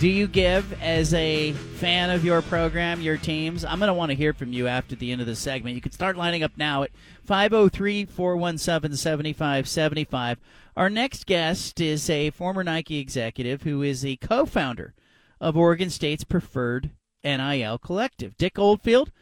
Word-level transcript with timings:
Do 0.00 0.08
you 0.08 0.28
give 0.28 0.80
as 0.80 1.12
a 1.12 1.52
fan 1.52 2.08
of 2.08 2.24
your 2.24 2.40
program, 2.40 3.02
your 3.02 3.18
teams? 3.18 3.66
I'm 3.66 3.80
going 3.80 3.88
to 3.88 3.92
want 3.92 4.08
to 4.08 4.16
hear 4.16 4.32
from 4.32 4.50
you 4.50 4.66
after 4.66 4.96
the 4.96 5.12
end 5.12 5.20
of 5.20 5.26
the 5.26 5.36
segment. 5.36 5.74
You 5.74 5.82
can 5.82 5.92
start 5.92 6.16
lining 6.16 6.42
up 6.42 6.52
now 6.56 6.84
at 6.84 6.90
503 7.26 8.06
417 8.06 8.96
7575. 8.96 10.38
Our 10.74 10.88
next 10.88 11.26
guest 11.26 11.82
is 11.82 12.08
a 12.08 12.30
former 12.30 12.64
Nike 12.64 12.98
executive 12.98 13.64
who 13.64 13.82
is 13.82 14.02
a 14.02 14.16
co 14.16 14.46
founder 14.46 14.94
of 15.38 15.54
Oregon 15.54 15.90
State's 15.90 16.24
preferred 16.24 16.92
NIL 17.22 17.76
collective. 17.76 18.38
Dick 18.38 18.58
Oldfield 18.58 19.12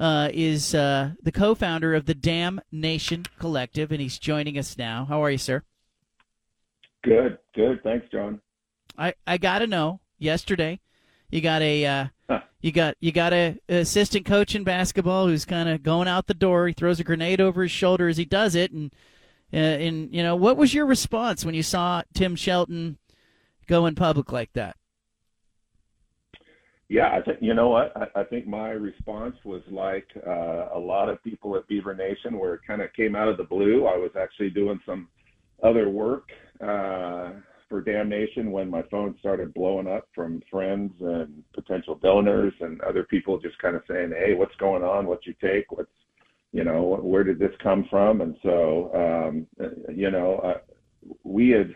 uh, 0.00 0.30
is 0.32 0.74
uh, 0.74 1.10
the 1.22 1.30
co 1.30 1.54
founder 1.54 1.94
of 1.94 2.06
the 2.06 2.14
Dam 2.14 2.58
Nation 2.72 3.26
Collective, 3.38 3.92
and 3.92 4.00
he's 4.00 4.18
joining 4.18 4.56
us 4.56 4.78
now. 4.78 5.04
How 5.04 5.22
are 5.22 5.30
you, 5.30 5.36
sir? 5.36 5.62
Good, 7.04 7.36
good. 7.54 7.82
Thanks, 7.82 8.06
John. 8.10 8.40
I, 8.96 9.12
I 9.26 9.36
got 9.36 9.58
to 9.58 9.66
know 9.66 10.00
yesterday. 10.22 10.80
You 11.30 11.40
got 11.40 11.62
a 11.62 11.84
uh, 11.86 12.06
huh. 12.28 12.40
you 12.60 12.72
got 12.72 12.96
you 13.00 13.10
got 13.10 13.32
a, 13.32 13.58
assistant 13.68 14.26
coach 14.26 14.54
in 14.54 14.64
basketball 14.64 15.26
who's 15.26 15.44
kind 15.44 15.68
of 15.68 15.82
going 15.82 16.08
out 16.08 16.26
the 16.26 16.34
door. 16.34 16.68
He 16.68 16.74
throws 16.74 17.00
a 17.00 17.04
grenade 17.04 17.40
over 17.40 17.62
his 17.62 17.70
shoulder 17.70 18.08
as 18.08 18.18
he 18.18 18.24
does 18.24 18.54
it, 18.54 18.70
and 18.70 18.92
uh, 19.52 19.56
and 19.56 20.14
you 20.14 20.22
know 20.22 20.36
what 20.36 20.56
was 20.56 20.74
your 20.74 20.86
response 20.86 21.44
when 21.44 21.54
you 21.54 21.62
saw 21.62 22.02
Tim 22.14 22.36
Shelton 22.36 22.98
going 23.66 23.94
public 23.94 24.30
like 24.30 24.52
that? 24.52 24.76
Yeah, 26.90 27.10
I 27.10 27.22
think 27.22 27.38
you 27.40 27.54
know 27.54 27.70
what 27.70 27.96
I, 27.96 28.20
I 28.20 28.24
think 28.24 28.46
my 28.46 28.68
response 28.68 29.36
was 29.44 29.62
like 29.70 30.06
uh, 30.26 30.68
a 30.74 30.78
lot 30.78 31.08
of 31.08 31.24
people 31.24 31.56
at 31.56 31.66
Beaver 31.66 31.94
Nation, 31.94 32.38
where 32.38 32.52
it 32.52 32.60
kind 32.66 32.82
of 32.82 32.92
came 32.92 33.16
out 33.16 33.28
of 33.28 33.38
the 33.38 33.44
blue. 33.44 33.86
I 33.86 33.96
was 33.96 34.10
actually 34.20 34.50
doing 34.50 34.78
some 34.84 35.08
other 35.62 35.88
work. 35.88 36.28
Uh, 36.60 37.30
for 37.72 37.80
Dam 37.80 38.10
Nation 38.10 38.52
when 38.52 38.68
my 38.68 38.82
phone 38.90 39.16
started 39.18 39.54
blowing 39.54 39.86
up 39.86 40.06
from 40.14 40.42
friends 40.50 40.92
and 41.00 41.42
potential 41.54 41.94
donors 41.94 42.52
and 42.60 42.82
other 42.82 43.02
people 43.02 43.40
just 43.40 43.58
kind 43.60 43.74
of 43.74 43.82
saying, 43.88 44.10
"Hey, 44.10 44.34
what's 44.34 44.54
going 44.56 44.82
on? 44.82 45.06
What's 45.06 45.24
your 45.24 45.36
take? 45.40 45.72
What's 45.72 45.88
you 46.52 46.64
know, 46.64 46.98
where 47.00 47.24
did 47.24 47.38
this 47.38 47.56
come 47.62 47.86
from?" 47.88 48.20
And 48.20 48.36
so, 48.42 48.90
um, 48.94 49.46
you 49.90 50.10
know, 50.10 50.34
uh, 50.40 50.58
we 51.24 51.48
had 51.48 51.74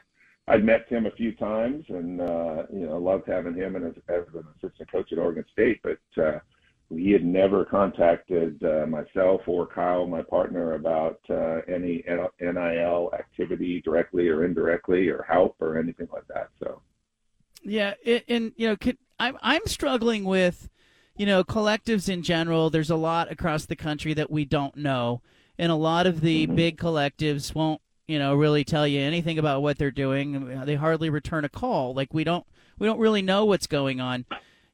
I'd 0.49 0.67
met 0.67 0.87
Tim 0.91 1.07
a 1.07 1.11
few 1.13 1.35
times 1.35 1.87
and 1.89 2.21
uh, 2.21 2.65
you 2.71 2.87
know 2.87 2.99
loved 2.99 3.27
having 3.27 3.55
him 3.55 3.75
as, 3.75 3.95
as 4.09 4.25
an 4.35 4.45
assistant 4.59 4.93
coach 4.93 5.11
at 5.13 5.19
Oregon 5.19 5.47
State, 5.51 5.81
but 5.83 6.23
uh, 6.23 6.41
he 6.89 7.11
had 7.11 7.25
never 7.25 7.65
contacted 7.65 8.63
uh, 8.63 8.87
myself 8.87 9.41
or 9.47 9.67
Kyle, 9.67 10.07
my 10.07 10.23
partner, 10.23 10.75
about 10.75 11.19
uh, 11.29 11.61
any 11.69 12.05
NIL 12.41 13.11
activity 13.13 13.83
directly 13.85 14.29
or 14.29 14.45
indirectly, 14.45 15.09
or 15.09 15.25
help 15.29 15.57
or 15.61 15.79
anything 15.79 16.09
like 16.13 16.27
that. 16.29 16.49
So, 16.63 16.81
yeah, 17.63 17.95
and 18.29 18.53
you 18.57 18.69
know, 18.69 18.93
I'm 19.19 19.37
I'm 19.43 19.67
struggling 19.67 20.25
with, 20.25 20.69
you 21.17 21.27
know, 21.27 21.43
collectives 21.43 22.09
in 22.09 22.23
general. 22.23 22.71
There's 22.71 22.91
a 22.91 22.97
lot 22.97 23.33
across 23.33 23.67
the 23.67 23.77
country 23.77 24.15
that 24.15 24.31
we 24.31 24.45
don't 24.45 24.77
know, 24.77 25.23
and 25.59 25.73
a 25.73 25.77
lot 25.77 26.07
of 26.07 26.21
the 26.21 26.47
mm-hmm. 26.47 26.55
big 26.55 26.79
collectives 26.79 27.53
won't, 27.53 27.81
you 28.07 28.21
know, 28.21 28.33
really 28.33 28.63
tell 28.63 28.87
you 28.87 29.01
anything 29.01 29.41
about 29.41 29.61
what 29.61 29.77
they're 29.77 29.91
doing. 29.91 30.63
They 30.65 30.77
hardly 30.77 31.11
return 31.11 31.45
a 31.45 31.49
call. 31.49 31.95
Like 31.95 32.15
we 32.15 32.23
don't 32.23 32.47
we 32.79 32.87
don't 32.87 33.01
really 33.01 33.23
know 33.23 33.45
what's 33.45 33.67
going 33.67 34.01
on 34.01 34.25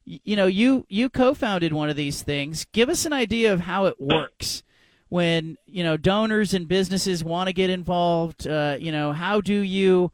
you 0.05 0.35
know, 0.35 0.47
you 0.47 0.85
you 0.89 1.09
co-founded 1.09 1.73
one 1.73 1.89
of 1.89 1.95
these 1.95 2.21
things. 2.21 2.65
Give 2.71 2.89
us 2.89 3.05
an 3.05 3.13
idea 3.13 3.53
of 3.53 3.61
how 3.61 3.85
it 3.85 3.99
works 3.99 4.63
when 5.09 5.57
you 5.65 5.83
know 5.83 5.97
donors 5.97 6.53
and 6.53 6.67
businesses 6.67 7.23
want 7.23 7.47
to 7.47 7.53
get 7.53 7.69
involved. 7.69 8.47
Uh, 8.47 8.77
you 8.79 8.91
know, 8.91 9.13
how 9.13 9.41
do 9.41 9.53
you 9.53 10.11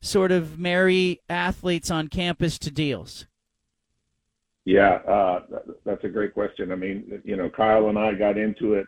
sort 0.00 0.32
of 0.32 0.58
marry 0.58 1.20
athletes 1.28 1.90
on 1.90 2.08
campus 2.08 2.58
to 2.58 2.70
deals? 2.70 3.26
Yeah, 4.64 4.96
uh, 5.08 5.40
that's 5.84 6.04
a 6.04 6.08
great 6.08 6.34
question. 6.34 6.70
I 6.70 6.76
mean, 6.76 7.22
you 7.24 7.36
know, 7.36 7.48
Kyle 7.48 7.88
and 7.88 7.98
I 7.98 8.14
got 8.14 8.36
into 8.36 8.74
it 8.74 8.86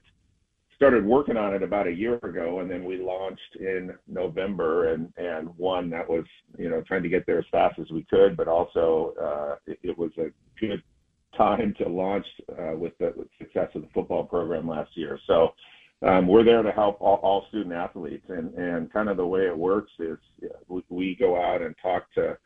started 0.83 1.07
working 1.07 1.37
on 1.37 1.55
it 1.55 1.63
about 1.63 1.87
a 1.87 1.93
year 1.93 2.17
ago, 2.25 2.59
and 2.59 2.69
then 2.69 2.85
we 2.85 2.97
launched 2.97 3.55
in 3.61 3.95
November, 4.09 4.93
and 4.93 5.13
and 5.17 5.49
one 5.57 5.89
that 5.89 6.09
was 6.09 6.25
you 6.59 6.69
know 6.69 6.83
trying 6.89 7.05
to 7.05 7.09
get 7.09 7.25
there 7.25 7.39
as 7.39 7.45
fast 7.53 7.79
as 7.79 7.89
we 7.93 8.05
could, 8.11 8.37
but 8.37 8.49
also 8.49 9.15
uh, 9.23 9.55
it, 9.71 9.79
it 9.85 9.97
was 9.97 10.11
a 10.19 10.33
good 10.59 10.83
time 11.37 11.73
to 11.79 11.89
launch 11.89 12.27
uh, 12.59 12.77
with 12.77 12.99
the 12.99 13.15
success 13.39 13.69
of 13.77 13.83
the 13.83 13.89
football 13.95 14.25
program 14.25 14.69
last 14.69 14.91
year. 14.97 15.21
So 15.29 15.55
um, 16.05 16.27
we're 16.27 16.43
there 16.43 16.65
to 16.65 16.73
help 16.73 17.01
all, 17.01 17.21
all 17.23 17.47
student 17.49 17.73
athletes, 17.77 18.27
and 18.29 18.53
and 18.55 18.93
kind 18.93 19.09
of 19.09 19.17
the 19.17 19.27
way 19.27 19.43
it 19.43 19.57
works 19.57 19.93
is 20.01 20.19
we, 20.67 20.83
we 20.89 21.15
go 21.15 21.41
out 21.41 21.63
and 21.63 21.77
talk 21.81 22.13
to 22.17 22.37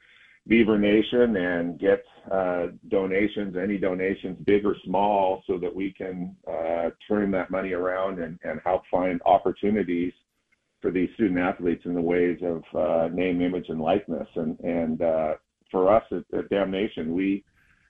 Beaver 0.49 0.79
Nation 0.79 1.37
and 1.37 1.79
get 1.79 2.05
uh, 2.31 2.69
donations, 2.89 3.57
any 3.57 3.79
donations, 3.79 4.39
big 4.45 4.65
or 4.65 4.77
small, 4.85 5.43
so 5.47 5.59
that 5.59 5.75
we 5.75 5.93
can 5.93 6.37
uh, 6.49 6.91
turn 7.09 7.31
that 7.33 7.51
money 7.51 7.73
around 7.73 8.21
and, 8.21 8.39
and 8.45 8.61
help 8.65 8.83
find 8.91 9.21
opportunities 9.27 10.13
for 10.81 10.91
these 10.91 11.09
student 11.15 11.39
athletes 11.41 11.83
in 11.85 11.95
the 11.95 12.01
ways 12.01 12.39
of 12.43 12.63
uh, 12.79 13.09
name, 13.13 13.41
image, 13.41 13.67
and 13.69 13.81
likeness. 13.81 14.29
And, 14.37 14.59
and 14.61 15.03
uh, 15.03 15.35
for 15.71 15.93
us 15.93 16.05
at, 16.13 16.39
at 16.39 16.49
Dam 16.49 16.71
Nation, 16.71 17.15
we 17.15 17.45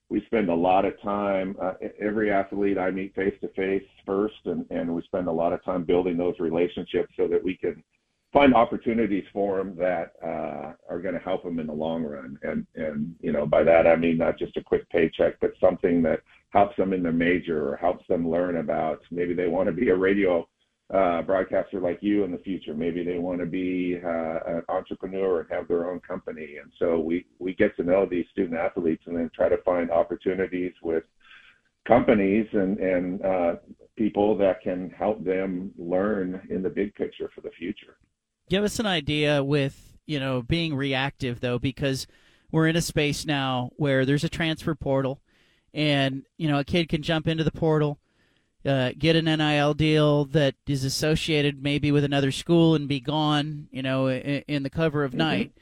we 0.09 0.25
spend 0.27 0.49
a 0.49 0.55
lot 0.55 0.84
of 0.84 1.00
time. 1.03 1.56
Uh, 1.61 1.73
every 2.00 2.31
athlete 2.31 2.78
I 2.78 2.93
meet 2.93 3.15
face 3.15 3.34
to 3.41 3.49
face 3.49 3.83
first, 4.06 4.37
and, 4.44 4.65
and 4.71 4.94
we 4.94 5.03
spend 5.03 5.27
a 5.27 5.33
lot 5.33 5.53
of 5.53 5.65
time 5.65 5.83
building 5.83 6.17
those 6.17 6.38
relationships 6.38 7.12
so 7.17 7.27
that 7.27 7.43
we 7.43 7.56
can 7.56 7.83
find 8.32 8.54
opportunities 8.54 9.25
for 9.32 9.59
them 9.59 9.75
that 9.76 10.12
uh, 10.22 10.72
are 10.88 11.00
going 11.00 11.14
to 11.14 11.20
help 11.20 11.42
them 11.42 11.59
in 11.59 11.66
the 11.66 11.72
long 11.72 12.03
run. 12.04 12.38
And 12.42 12.66
and 12.75 13.14
you 13.20 13.32
know 13.32 13.47
by 13.47 13.62
that 13.64 13.87
I 13.87 13.97
mean 13.97 14.19
not 14.19 14.38
just 14.38 14.56
a 14.56 14.62
quick 14.62 14.88
paycheck, 14.91 15.41
but 15.41 15.53
something 15.60 16.03
that 16.03 16.20
helps 16.50 16.76
them 16.76 16.92
in 16.92 17.03
their 17.03 17.12
major 17.12 17.69
or 17.69 17.76
helps 17.76 18.06
them 18.09 18.31
learn 18.31 18.56
about. 18.59 19.00
Maybe 19.10 19.34
they 19.34 19.48
want 19.48 19.69
to 19.69 19.72
be 19.72 19.91
a 19.91 19.97
radio 19.97 20.47
uh, 20.92 21.22
broadcaster 21.22 21.81
like 21.81 21.98
you 22.00 22.25
in 22.25 22.31
the 22.31 22.38
future. 22.38 22.75
Maybe 22.75 23.03
they 23.04 23.19
want 23.19 23.41
to 23.41 23.47
be 23.47 23.98
uh, 24.04 24.38
an 24.47 24.62
entrepreneur 24.69 25.41
and 25.41 25.50
have 25.50 25.66
their 25.66 25.91
own 25.91 26.00
company. 26.00 26.56
And 26.62 26.72
so 26.78 27.00
we 27.00 27.26
we 27.38 27.54
get 27.54 27.76
to 27.76 27.84
know 27.84 28.06
these 28.06 28.26
student 28.32 28.58
athletes 28.58 29.04
and 29.06 29.16
then 29.16 29.31
try 29.34 29.48
to 29.48 29.58
find 29.58 29.91
opportunities 29.91 30.72
with 30.82 31.04
companies 31.87 32.47
and 32.53 32.78
and 32.78 33.25
uh, 33.25 33.54
people 33.97 34.37
that 34.37 34.60
can 34.60 34.91
help 34.91 35.25
them 35.25 35.72
learn 35.78 36.47
in 36.50 36.62
the 36.62 36.69
big 36.69 36.94
picture 36.94 37.31
for 37.34 37.41
the 37.41 37.50
future 37.58 37.97
give 38.49 38.65
us 38.65 38.79
an 38.79 38.87
idea 38.87 39.43
with 39.43 39.99
you 40.07 40.21
know 40.21 40.43
being 40.43 40.75
reactive 40.75 41.41
though 41.41 41.59
because 41.59 42.07
we're 42.51 42.69
in 42.69 42.77
a 42.77 42.83
space 42.83 43.27
now 43.27 43.71
where 43.77 44.05
there's 44.05 44.25
a 44.25 44.29
transfer 44.29 44.75
portal 44.75 45.21
and 45.75 46.25
you 46.37 46.49
know 46.49 46.59
a 46.59 46.65
kid 46.65 46.89
can 46.89 47.03
jump 47.03 47.27
into 47.27 47.45
the 47.45 47.51
portal 47.51 47.99
uh, 48.65 48.91
get 48.99 49.15
an 49.15 49.27
NIL 49.27 49.75
deal 49.75 50.25
that 50.25 50.55
is 50.67 50.85
associated 50.85 51.62
maybe 51.62 51.93
with 51.93 52.03
another 52.03 52.33
school 52.33 52.75
and 52.75 52.89
be 52.89 53.01
gone 53.01 53.69
you 53.71 53.83
know 53.83 54.09
in, 54.09 54.43
in 54.49 54.62
the 54.62 54.71
cover 54.71 55.05
of 55.05 55.11
mm-hmm. 55.11 55.19
night 55.19 55.53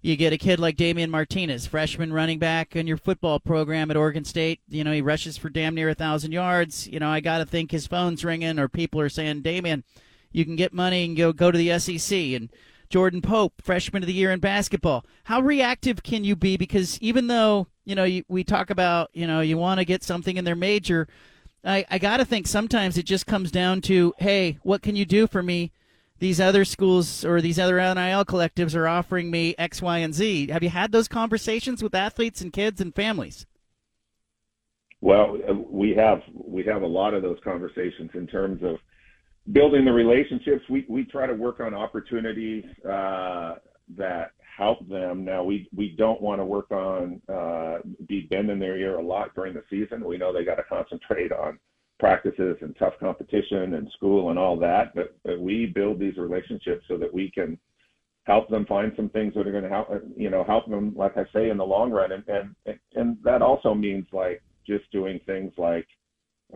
you 0.00 0.16
get 0.16 0.32
a 0.32 0.38
kid 0.38 0.60
like 0.60 0.76
Damien 0.76 1.10
Martinez, 1.10 1.66
freshman 1.66 2.12
running 2.12 2.38
back 2.38 2.76
in 2.76 2.86
your 2.86 2.96
football 2.96 3.40
program 3.40 3.90
at 3.90 3.96
Oregon 3.96 4.24
State. 4.24 4.60
You 4.68 4.84
know, 4.84 4.92
he 4.92 5.00
rushes 5.00 5.36
for 5.36 5.48
damn 5.48 5.74
near 5.74 5.88
a 5.88 5.94
thousand 5.94 6.30
yards. 6.30 6.86
You 6.86 7.00
know, 7.00 7.10
I 7.10 7.18
got 7.18 7.38
to 7.38 7.46
think 7.46 7.72
his 7.72 7.88
phone's 7.88 8.24
ringing 8.24 8.60
or 8.60 8.68
people 8.68 9.00
are 9.00 9.08
saying, 9.08 9.42
Damien, 9.42 9.82
you 10.30 10.44
can 10.44 10.56
get 10.56 10.72
money 10.72 11.04
and 11.04 11.16
go 11.16 11.32
go 11.32 11.50
to 11.50 11.58
the 11.58 11.78
SEC 11.78 12.18
and 12.18 12.48
Jordan 12.90 13.20
Pope, 13.20 13.60
freshman 13.62 14.02
of 14.02 14.06
the 14.06 14.14
year 14.14 14.32
in 14.32 14.40
basketball. 14.40 15.04
How 15.24 15.40
reactive 15.40 16.02
can 16.02 16.24
you 16.24 16.36
be? 16.36 16.56
Because 16.56 16.98
even 17.00 17.26
though 17.26 17.66
you 17.84 17.94
know 17.94 18.04
you, 18.04 18.24
we 18.28 18.44
talk 18.44 18.70
about 18.70 19.10
you 19.12 19.26
know 19.26 19.40
you 19.40 19.58
want 19.58 19.78
to 19.78 19.84
get 19.84 20.02
something 20.02 20.36
in 20.36 20.44
their 20.44 20.56
major, 20.56 21.08
I, 21.64 21.84
I 21.90 21.98
got 21.98 22.18
to 22.18 22.24
think 22.24 22.46
sometimes 22.46 22.96
it 22.96 23.04
just 23.04 23.26
comes 23.26 23.50
down 23.50 23.80
to 23.82 24.14
hey, 24.18 24.58
what 24.62 24.82
can 24.82 24.96
you 24.96 25.04
do 25.04 25.26
for 25.26 25.42
me? 25.42 25.72
These 26.20 26.40
other 26.40 26.64
schools 26.64 27.24
or 27.24 27.40
these 27.40 27.60
other 27.60 27.76
NIL 27.76 28.24
collectives 28.24 28.74
are 28.74 28.88
offering 28.88 29.30
me 29.30 29.54
X, 29.56 29.80
Y, 29.80 29.98
and 29.98 30.12
Z. 30.12 30.48
Have 30.48 30.64
you 30.64 30.70
had 30.70 30.90
those 30.90 31.06
conversations 31.06 31.80
with 31.80 31.94
athletes 31.94 32.40
and 32.40 32.52
kids 32.52 32.80
and 32.80 32.92
families? 32.92 33.46
Well, 35.00 35.38
uh, 35.48 35.54
we 35.54 35.94
have 35.94 36.22
we 36.32 36.64
have 36.64 36.82
a 36.82 36.86
lot 36.86 37.14
of 37.14 37.22
those 37.22 37.38
conversations 37.44 38.10
in 38.14 38.26
terms 38.26 38.62
of 38.62 38.78
building 39.52 39.84
the 39.84 39.92
relationships, 39.92 40.64
we, 40.68 40.84
we 40.88 41.04
try 41.04 41.26
to 41.26 41.34
work 41.34 41.60
on 41.60 41.74
opportunities 41.74 42.64
uh, 42.84 43.54
that 43.96 44.32
help 44.56 44.86
them. 44.88 45.24
Now, 45.24 45.44
we, 45.44 45.68
we 45.74 45.94
don't 45.96 46.20
want 46.20 46.40
to 46.40 46.44
work 46.44 46.70
on 46.70 47.20
uh, 47.28 47.78
be 48.06 48.22
bending 48.30 48.58
their 48.58 48.76
ear 48.76 48.98
a 48.98 49.02
lot 49.02 49.34
during 49.34 49.54
the 49.54 49.62
season. 49.70 50.04
We 50.04 50.18
know 50.18 50.32
they 50.32 50.44
got 50.44 50.56
to 50.56 50.64
concentrate 50.64 51.32
on 51.32 51.58
practices 51.98 52.56
and 52.60 52.76
tough 52.78 52.94
competition 53.00 53.74
and 53.74 53.90
school 53.96 54.30
and 54.30 54.38
all 54.38 54.56
that, 54.58 54.94
but, 54.94 55.16
but 55.24 55.40
we 55.40 55.66
build 55.66 55.98
these 55.98 56.16
relationships 56.16 56.84
so 56.88 56.96
that 56.98 57.12
we 57.12 57.30
can 57.30 57.58
help 58.24 58.48
them 58.50 58.66
find 58.66 58.92
some 58.94 59.08
things 59.08 59.32
that 59.34 59.46
are 59.46 59.52
going 59.52 59.64
to 59.64 59.70
help 59.70 59.88
you 60.14 60.28
know 60.28 60.44
help 60.44 60.68
them 60.68 60.94
like 60.94 61.16
I 61.16 61.24
say 61.32 61.48
in 61.48 61.56
the 61.56 61.64
long 61.64 61.90
run 61.90 62.12
and 62.12 62.22
and 62.28 62.78
and 62.94 63.16
that 63.24 63.40
also 63.40 63.74
means 63.74 64.06
like 64.12 64.42
just 64.66 64.84
doing 64.92 65.18
things 65.24 65.50
like 65.56 65.88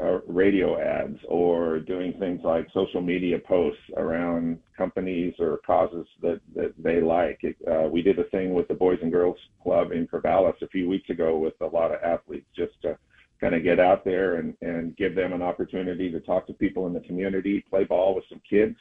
uh, 0.01 0.21
radio 0.27 0.81
ads 0.81 1.19
or 1.29 1.79
doing 1.81 2.15
things 2.19 2.41
like 2.45 2.67
social 2.73 3.03
media 3.03 3.39
posts 3.39 3.83
around 3.97 4.59
companies 4.77 5.35
or 5.39 5.59
causes 5.67 6.07
that, 6.23 6.41
that 6.55 6.73
they 6.79 7.01
like. 7.01 7.41
Uh, 7.71 7.89
we 7.89 8.01
did 8.01 8.19
a 8.19 8.25
thing 8.25 8.55
with 8.55 8.67
the 8.69 8.75
Boys 8.75 8.99
and 9.03 9.13
Girls 9.13 9.37
Club 9.63 9.93
in 9.93 10.07
Corvallis 10.07 10.61
a 10.63 10.69
few 10.69 10.89
weeks 10.89 11.11
ago 11.11 11.37
with 11.37 11.55
a 11.61 11.67
lot 11.67 11.93
of 11.93 12.03
athletes 12.03 12.47
just 12.57 12.73
to 12.83 12.97
kind 13.39 13.55
of 13.55 13.63
get 13.63 13.81
out 13.81 14.05
there 14.05 14.37
and, 14.37 14.55
and 14.63 14.97
give 14.97 15.15
them 15.15 15.33
an 15.33 15.43
opportunity 15.43 16.11
to 16.11 16.21
talk 16.21 16.47
to 16.47 16.55
people 16.55 16.87
in 16.87 16.95
the 16.95 17.01
community, 17.01 17.63
play 17.69 17.85
ball 17.85 18.15
with 18.15 18.25
some 18.31 18.41
kids. 18.49 18.77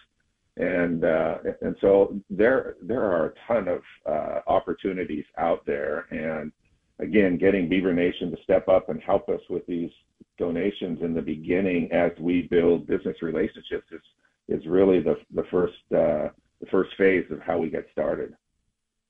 And 0.57 1.05
uh, 1.05 1.37
and 1.61 1.77
so 1.79 2.19
there 2.29 2.75
there 2.81 3.03
are 3.03 3.27
a 3.27 3.33
ton 3.47 3.69
of 3.69 3.81
uh, 4.05 4.41
opportunities 4.47 5.23
out 5.37 5.65
there, 5.65 6.07
and 6.11 6.51
again, 7.01 7.37
getting 7.37 7.67
Beaver 7.67 7.93
Nation 7.93 8.31
to 8.31 8.37
step 8.43 8.67
up 8.69 8.89
and 8.89 9.01
help 9.01 9.27
us 9.27 9.41
with 9.49 9.65
these 9.65 9.91
donations 10.37 10.99
in 11.01 11.13
the 11.13 11.21
beginning 11.21 11.91
as 11.91 12.11
we 12.19 12.43
build 12.43 12.87
business 12.87 13.17
relationships 13.21 13.87
is 13.91 14.01
is 14.47 14.65
really 14.65 14.99
the 14.99 15.15
the 15.33 15.43
first 15.51 15.73
uh, 15.91 16.29
the 16.59 16.67
first 16.69 16.91
phase 16.97 17.25
of 17.31 17.39
how 17.41 17.57
we 17.57 17.69
get 17.69 17.87
started. 17.91 18.33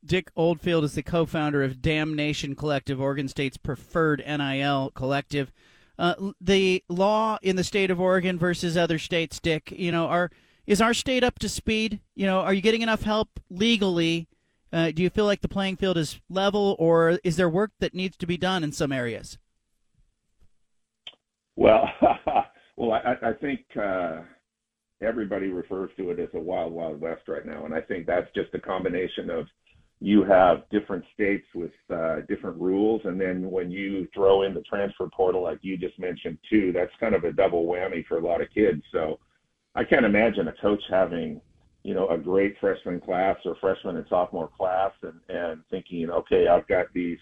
Dick 0.04 0.32
Oldfield 0.36 0.84
is 0.84 0.96
the 0.96 1.04
co-founder 1.04 1.62
of 1.64 1.82
Dam 1.82 2.16
Nation 2.16 2.56
Collective, 2.56 3.00
Oregon 3.00 3.28
State's 3.28 3.58
preferred 3.58 4.24
NIL 4.26 4.92
collective. 4.96 5.52
Uh, 6.00 6.32
the 6.42 6.84
law 6.90 7.38
in 7.44 7.56
the 7.56 7.64
state 7.64 7.92
of 7.92 8.02
Oregon 8.02 8.40
versus 8.40 8.76
other 8.76 8.98
states, 8.98 9.40
Dick, 9.40 9.72
you 9.72 9.92
know, 9.92 10.08
are 10.08 10.32
is 10.66 10.82
our 10.82 10.94
state 10.94 11.24
up 11.24 11.38
to 11.40 11.50
speed? 11.50 12.00
You 12.16 12.26
know, 12.26 12.40
are 12.40 12.54
you 12.54 12.62
getting 12.62 12.82
enough 12.82 13.04
help 13.04 13.40
legally 13.50 14.28
uh, 14.74 14.92
do 14.92 15.04
you 15.04 15.10
feel 15.10 15.26
like 15.26 15.42
the 15.42 15.48
playing 15.48 15.78
field 15.78 15.98
is 15.98 16.20
level, 16.30 16.76
or 16.80 17.20
is 17.24 17.36
there 17.36 17.50
work 17.50 17.72
that 17.80 17.94
needs 17.94 18.18
to 18.18 18.26
be 18.26 18.38
done 18.38 18.64
in 18.64 18.72
some 18.72 18.92
areas? 18.92 19.38
Well, 21.56 21.90
well, 22.78 22.92
I, 22.92 23.30
I 23.30 23.34
think 23.34 23.62
uh, 23.82 24.22
everybody 25.02 25.48
refers 25.48 25.92
to 25.98 26.12
it 26.12 26.20
as 26.20 26.30
a 26.34 26.40
wild, 26.40 26.72
wild 26.72 27.02
west 27.02 27.24
right 27.28 27.46
now, 27.46 27.66
and 27.66 27.74
I 27.74 27.82
think 27.82 28.06
that's 28.06 28.32
just 28.34 28.54
a 28.54 28.60
combination 28.60 29.30
of 29.30 29.46
you 30.00 30.24
have 30.24 30.68
different 30.72 31.04
states 31.14 31.46
with 31.54 31.72
uh, 31.94 32.22
different 32.28 32.60
rules, 32.60 33.02
and 33.06 33.22
then 33.22 33.52
when 33.52 33.70
you 33.70 34.08
throw 34.14 34.44
in 34.44 34.54
the 34.54 34.62
transfer 34.62 35.08
portal, 35.16 35.44
like 35.44 35.60
you 35.62 35.78
just 35.78 36.00
mentioned 36.00 36.38
too, 36.50 36.72
that's 36.72 36.92
kind 37.00 37.14
of 37.14 37.24
a 37.24 37.34
double 37.34 37.66
whammy 37.66 38.06
for 38.08 38.18
a 38.18 38.26
lot 38.26 38.42
of 38.42 38.50
kids. 38.52 38.82
So 38.92 39.20
I 39.76 39.84
can't 39.84 40.06
imagine 40.06 40.48
a 40.48 40.54
coach 40.62 40.82
having 40.90 41.40
you 41.84 41.94
know, 41.94 42.10
a 42.10 42.18
great 42.18 42.56
freshman 42.60 43.00
class 43.00 43.38
or 43.46 43.56
freshman 43.60 43.98
and 43.98 44.06
sophomore 44.08 44.50
class 44.56 44.92
and, 45.02 45.20
and 45.30 45.62
thinking, 45.70 46.10
okay, 46.10 46.48
I've 46.48 46.68
got 46.68 46.88
these 46.94 47.18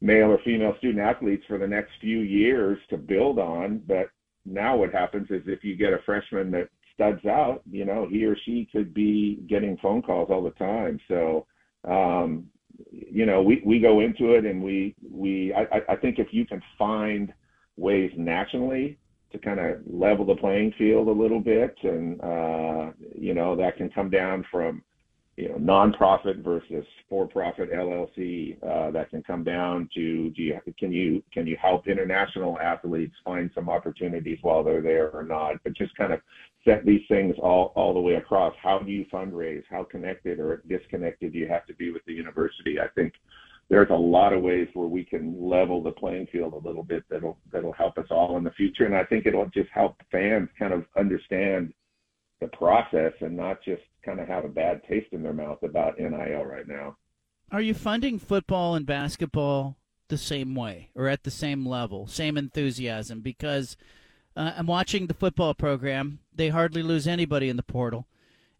male 0.00 0.32
or 0.32 0.38
female 0.44 0.74
student 0.78 1.00
athletes 1.00 1.44
for 1.46 1.58
the 1.58 1.66
next 1.66 1.92
few 2.00 2.18
years 2.18 2.78
to 2.90 2.98
build 2.98 3.38
on. 3.38 3.82
But 3.86 4.10
now 4.44 4.76
what 4.76 4.92
happens 4.92 5.28
is 5.30 5.42
if 5.46 5.64
you 5.64 5.76
get 5.76 5.92
a 5.92 6.00
freshman 6.04 6.50
that 6.50 6.68
studs 6.92 7.24
out, 7.24 7.62
you 7.70 7.84
know, 7.84 8.06
he 8.10 8.24
or 8.24 8.36
she 8.44 8.68
could 8.70 8.92
be 8.92 9.42
getting 9.48 9.78
phone 9.78 10.02
calls 10.02 10.28
all 10.30 10.42
the 10.42 10.50
time. 10.50 11.00
So, 11.08 11.46
um, 11.88 12.46
you 12.90 13.26
know, 13.26 13.42
we, 13.42 13.62
we 13.64 13.80
go 13.80 14.00
into 14.00 14.34
it 14.34 14.44
and 14.44 14.62
we, 14.62 14.94
we, 15.08 15.54
I, 15.54 15.92
I 15.92 15.96
think 15.96 16.18
if 16.18 16.28
you 16.32 16.44
can 16.44 16.60
find 16.78 17.32
ways 17.76 18.10
nationally 18.16 18.98
to 19.32 19.38
kind 19.38 19.60
of 19.60 19.78
level 19.86 20.24
the 20.24 20.36
playing 20.36 20.72
field 20.78 21.08
a 21.08 21.12
little 21.12 21.40
bit, 21.40 21.76
and 21.82 22.20
uh, 22.20 22.92
you 23.18 23.34
know 23.34 23.56
that 23.56 23.76
can 23.76 23.88
come 23.90 24.10
down 24.10 24.44
from 24.50 24.82
you 25.36 25.48
know 25.48 25.56
nonprofit 25.56 26.42
versus 26.42 26.84
for-profit 27.08 27.72
LLC. 27.72 28.56
Uh, 28.62 28.90
that 28.90 29.10
can 29.10 29.22
come 29.22 29.42
down 29.42 29.88
to 29.94 30.30
do 30.30 30.42
you, 30.42 30.60
can 30.78 30.92
you 30.92 31.22
can 31.32 31.46
you 31.46 31.56
help 31.60 31.88
international 31.88 32.58
athletes 32.58 33.14
find 33.24 33.50
some 33.54 33.68
opportunities 33.68 34.38
while 34.42 34.62
they're 34.62 34.82
there 34.82 35.10
or 35.10 35.22
not? 35.22 35.56
But 35.64 35.74
just 35.74 35.94
kind 35.96 36.12
of 36.12 36.20
set 36.64 36.84
these 36.84 37.02
things 37.08 37.34
all 37.38 37.72
all 37.74 37.94
the 37.94 38.00
way 38.00 38.14
across. 38.14 38.54
How 38.62 38.78
do 38.78 38.90
you 38.90 39.06
fundraise? 39.12 39.64
How 39.70 39.84
connected 39.84 40.38
or 40.38 40.62
disconnected 40.68 41.32
do 41.32 41.38
you 41.38 41.48
have 41.48 41.66
to 41.66 41.74
be 41.74 41.90
with 41.90 42.04
the 42.06 42.12
university? 42.12 42.78
I 42.78 42.88
think 42.88 43.14
there's 43.68 43.90
a 43.90 43.94
lot 43.94 44.32
of 44.32 44.42
ways 44.42 44.68
where 44.74 44.86
we 44.86 45.04
can 45.04 45.36
level 45.40 45.82
the 45.82 45.92
playing 45.92 46.26
field 46.30 46.52
a 46.52 46.68
little 46.68 46.82
bit 46.82 47.04
that'll 47.08 47.38
that'll 47.50 47.72
help 47.72 47.96
us 47.98 48.06
all 48.10 48.36
in 48.36 48.44
the 48.44 48.50
future. 48.52 48.84
And 48.84 48.94
i 48.94 49.04
think 49.04 49.26
it'll 49.26 49.46
just 49.46 49.70
help 49.70 49.96
fans 50.10 50.48
kind 50.58 50.72
of 50.72 50.84
understand 50.96 51.72
the 52.40 52.48
process 52.48 53.12
and 53.20 53.36
not 53.36 53.62
just 53.62 53.82
kind 54.04 54.20
of 54.20 54.28
have 54.28 54.44
a 54.44 54.48
bad 54.48 54.82
taste 54.88 55.12
in 55.12 55.22
their 55.22 55.32
mouth 55.32 55.62
about 55.62 55.98
nil 55.98 56.10
right 56.44 56.66
now. 56.66 56.96
Are 57.50 57.60
you 57.60 57.74
funding 57.74 58.18
football 58.18 58.74
and 58.74 58.84
basketball 58.86 59.76
the 60.08 60.18
same 60.18 60.54
way 60.54 60.90
or 60.94 61.08
at 61.08 61.22
the 61.22 61.30
same 61.30 61.64
level 61.64 62.06
same 62.06 62.36
enthusiasm? 62.36 63.20
Because 63.20 63.76
uh, 64.36 64.52
i'm 64.56 64.66
watching 64.66 65.06
the 65.06 65.14
football 65.14 65.54
program. 65.54 66.18
They 66.34 66.48
hardly 66.48 66.82
lose 66.82 67.06
anybody 67.06 67.48
in 67.48 67.56
the 67.56 67.62
portal 67.62 68.06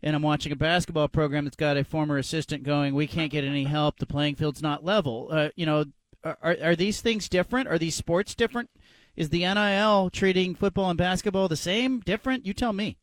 and 0.02 0.16
I'm 0.16 0.22
watching 0.22 0.52
a 0.52 0.56
basketball 0.56 1.08
program 1.08 1.44
that's 1.44 1.56
got 1.56 1.76
a 1.76 1.84
former 1.84 2.18
assistant 2.18 2.64
going, 2.64 2.94
we 2.94 3.06
can't 3.06 3.30
get 3.30 3.44
any 3.44 3.64
help. 3.64 3.98
The 3.98 4.06
playing 4.06 4.34
field's 4.34 4.62
not 4.62 4.84
level. 4.84 5.28
Uh, 5.30 5.48
you 5.54 5.66
know, 5.66 5.84
are, 6.24 6.56
are 6.62 6.76
these 6.76 7.00
things 7.00 7.28
different? 7.28 7.68
Are 7.68 7.78
these 7.78 7.94
sports 7.94 8.34
different? 8.34 8.70
Is 9.16 9.28
the 9.28 9.40
NIL 9.40 10.10
treating 10.10 10.54
football 10.54 10.90
and 10.90 10.98
basketball 10.98 11.48
the 11.48 11.56
same, 11.56 12.00
different? 12.00 12.46
You 12.46 12.54
tell 12.54 12.72
me. 12.72 12.96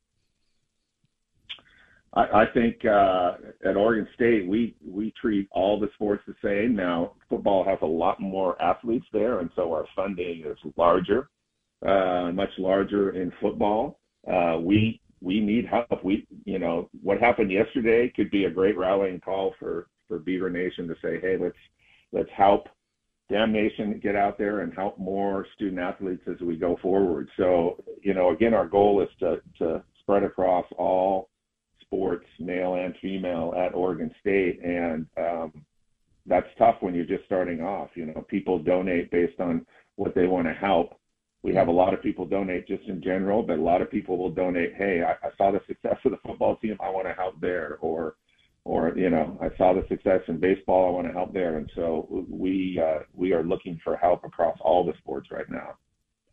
I, 2.13 2.21
I 2.21 2.45
think 2.53 2.83
uh, 2.85 3.33
at 3.63 3.77
Oregon 3.77 4.07
State 4.15 4.47
we 4.47 4.75
we 4.85 5.13
treat 5.21 5.47
all 5.51 5.79
the 5.79 5.89
sports 5.93 6.23
the 6.27 6.35
same. 6.43 6.75
Now 6.75 7.13
football 7.29 7.63
has 7.63 7.77
a 7.81 7.85
lot 7.85 8.19
more 8.19 8.59
athletes 8.61 9.05
there, 9.13 9.39
and 9.39 9.49
so 9.55 9.71
our 9.71 9.85
funding 9.95 10.43
is 10.45 10.57
larger, 10.75 11.29
uh, 11.85 12.31
much 12.33 12.49
larger 12.57 13.11
in 13.11 13.31
football. 13.39 13.99
Uh, 14.27 14.57
we 14.59 14.99
we 15.21 15.39
need 15.39 15.65
help. 15.65 16.03
We, 16.03 16.25
you 16.45 16.59
know, 16.59 16.89
what 17.01 17.19
happened 17.19 17.51
yesterday 17.51 18.11
could 18.15 18.31
be 18.31 18.45
a 18.45 18.51
great 18.51 18.77
rallying 18.77 19.19
call 19.19 19.53
for 19.59 19.87
for 20.07 20.19
Beaver 20.19 20.49
Nation 20.49 20.87
to 20.87 20.95
say, 21.01 21.19
hey, 21.19 21.37
let's 21.39 21.57
let's 22.11 22.29
help 22.35 22.67
Dam 23.29 23.51
Nation 23.51 23.99
get 24.01 24.15
out 24.15 24.37
there 24.37 24.61
and 24.61 24.73
help 24.73 24.97
more 24.97 25.45
student 25.55 25.79
athletes 25.79 26.23
as 26.27 26.39
we 26.41 26.55
go 26.55 26.77
forward. 26.81 27.29
So, 27.37 27.83
you 28.01 28.13
know, 28.13 28.31
again, 28.31 28.53
our 28.53 28.67
goal 28.67 29.01
is 29.01 29.09
to 29.19 29.41
to 29.59 29.83
spread 29.99 30.23
across 30.23 30.65
all 30.77 31.29
sports, 31.81 32.25
male 32.39 32.75
and 32.75 32.95
female, 33.01 33.53
at 33.57 33.73
Oregon 33.73 34.13
State, 34.19 34.63
and 34.63 35.05
um, 35.17 35.65
that's 36.25 36.47
tough 36.57 36.75
when 36.81 36.93
you're 36.93 37.05
just 37.05 37.25
starting 37.25 37.61
off. 37.61 37.89
You 37.95 38.07
know, 38.07 38.25
people 38.27 38.59
donate 38.59 39.11
based 39.11 39.39
on 39.39 39.65
what 39.95 40.15
they 40.15 40.27
want 40.27 40.47
to 40.47 40.53
help 40.53 40.99
we 41.41 41.53
have 41.55 41.67
a 41.67 41.71
lot 41.71 41.93
of 41.93 42.01
people 42.01 42.25
donate 42.25 42.67
just 42.67 42.83
in 42.87 43.01
general, 43.01 43.43
but 43.43 43.57
a 43.57 43.61
lot 43.61 43.81
of 43.81 43.89
people 43.89 44.17
will 44.17 44.31
donate, 44.31 44.73
hey, 44.75 45.03
I, 45.03 45.11
I 45.25 45.31
saw 45.37 45.51
the 45.51 45.61
success 45.67 45.97
of 46.03 46.11
the 46.11 46.17
football 46.17 46.57
team, 46.57 46.77
I 46.81 46.89
want 46.89 47.07
to 47.07 47.13
help 47.13 47.39
there, 47.39 47.77
or 47.81 48.15
or 48.65 48.93
you 48.95 49.09
know, 49.09 49.37
I 49.41 49.55
saw 49.57 49.73
the 49.73 49.85
success 49.87 50.21
in 50.27 50.37
baseball, 50.39 50.87
I 50.87 50.91
want 50.91 51.07
to 51.07 51.13
help 51.13 51.33
there, 51.33 51.57
and 51.57 51.71
so 51.75 52.25
we 52.29 52.81
uh, 52.83 53.03
we 53.13 53.31
are 53.33 53.43
looking 53.43 53.79
for 53.83 53.95
help 53.95 54.25
across 54.25 54.57
all 54.61 54.85
the 54.85 54.93
sports 54.97 55.31
right 55.31 55.49
now. 55.49 55.75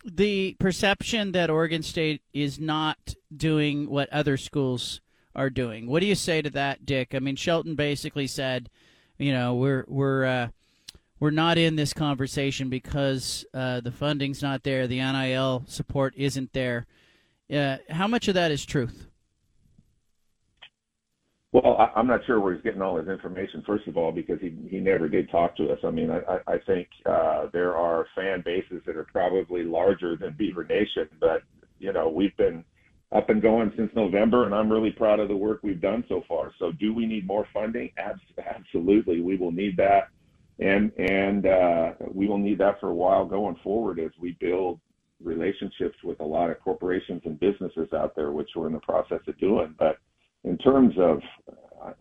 The 0.05 0.57
perception 0.59 1.33
that 1.33 1.51
Oregon 1.51 1.83
State 1.83 2.23
is 2.33 2.59
not 2.59 3.15
doing 3.35 3.89
what 3.89 4.13
other 4.13 4.37
schools 4.37 5.01
are 5.35 5.51
doing. 5.51 5.87
What 5.87 6.01
do 6.01 6.07
you 6.07 6.15
say 6.15 6.43
to 6.43 6.51
that, 6.51 6.85
Dick? 6.85 7.15
I 7.15 7.21
mean, 7.21 7.37
Shelton 7.37 7.75
basically 7.75 8.27
said, 8.27 8.71
you 9.19 9.33
know, 9.33 9.55
we're 9.55 9.85
we're 9.87 10.25
uh, 10.25 10.49
we're 11.27 11.33
not 11.33 11.59
in 11.59 11.75
this 11.75 11.93
conversation 11.93 12.69
because 12.71 13.45
uh, 13.53 13.81
the 13.81 13.91
funding's 13.91 14.43
not 14.43 14.63
there, 14.63 14.87
the 14.87 15.01
NIL 15.01 15.65
support 15.67 16.15
isn't 16.17 16.53
there. 16.53 16.87
Uh, 17.53 17.79
how 17.91 18.07
much 18.07 18.29
of 18.29 18.35
that 18.35 18.53
is 18.53 18.65
truth? 18.65 19.09
Well, 21.51 21.79
I, 21.79 21.99
am 21.99 22.07
not 22.07 22.21
sure 22.27 22.39
where 22.39 22.55
he's 22.55 22.63
getting 22.63 22.81
all 22.81 22.97
his 22.97 23.09
information. 23.09 23.65
First 23.67 23.89
of 23.89 23.97
all, 23.97 24.13
because 24.13 24.39
he 24.41 24.55
he 24.71 24.79
never 24.79 25.09
did 25.09 25.29
talk 25.29 25.57
to 25.57 25.73
us. 25.73 25.81
I 25.83 25.91
mean, 25.91 26.13
I 26.13 26.39
I 26.47 26.59
think 26.65 26.87
uh, 27.07 27.47
there 27.53 27.77
are 27.77 28.07
fan 28.15 28.45
bases 28.45 28.83
that 28.87 28.97
are 28.97 29.09
probably 29.11 29.65
larger 29.65 30.15
than 30.17 30.37
Beaver 30.39 30.63
Nation, 30.63 31.09
but 31.19 31.43
you 31.81 31.93
know 31.93 32.09
we've 32.09 32.37
been 32.37 32.65
up 33.11 33.31
and 33.31 33.43
going 33.43 33.73
since 33.77 33.91
November, 33.97 34.45
and 34.45 34.55
I'm 34.55 34.71
really 34.71 34.93
proud 34.93 35.19
of 35.19 35.27
the 35.27 35.37
work 35.37 35.59
we've 35.65 35.81
done 35.81 36.05
so 36.09 36.23
far. 36.29 36.53
So, 36.61 36.71
do 36.71 36.95
we 36.95 37.05
need 37.05 37.27
more 37.27 37.49
funding? 37.53 37.91
Absolutely, 37.99 39.23
we 39.23 39.37
will 39.37 39.53
need 39.53 39.77
that 39.79 40.11
and 40.59 40.93
and 40.99 41.47
uh, 41.47 41.93
we 42.13 42.27
will 42.27 42.39
need 42.39 42.59
that 42.59 42.81
for 42.81 42.89
a 42.89 42.95
while 42.95 43.27
going 43.27 43.57
forward 43.63 43.99
as 43.99 44.11
we 44.21 44.37
build 44.41 44.81
relationships 45.23 45.97
with 46.05 46.21
a 46.21 46.25
lot 46.25 46.51
of 46.51 46.61
corporations 46.61 47.23
and 47.25 47.41
businesses 47.41 47.89
out 47.95 48.15
there, 48.15 48.33
which 48.33 48.51
we're 48.55 48.67
in 48.67 48.73
the 48.73 48.81
process 48.81 49.21
of 49.27 49.39
doing. 49.39 49.75
But 49.79 49.99
in 50.45 50.59
terms 50.59 50.95
of, 50.99 51.21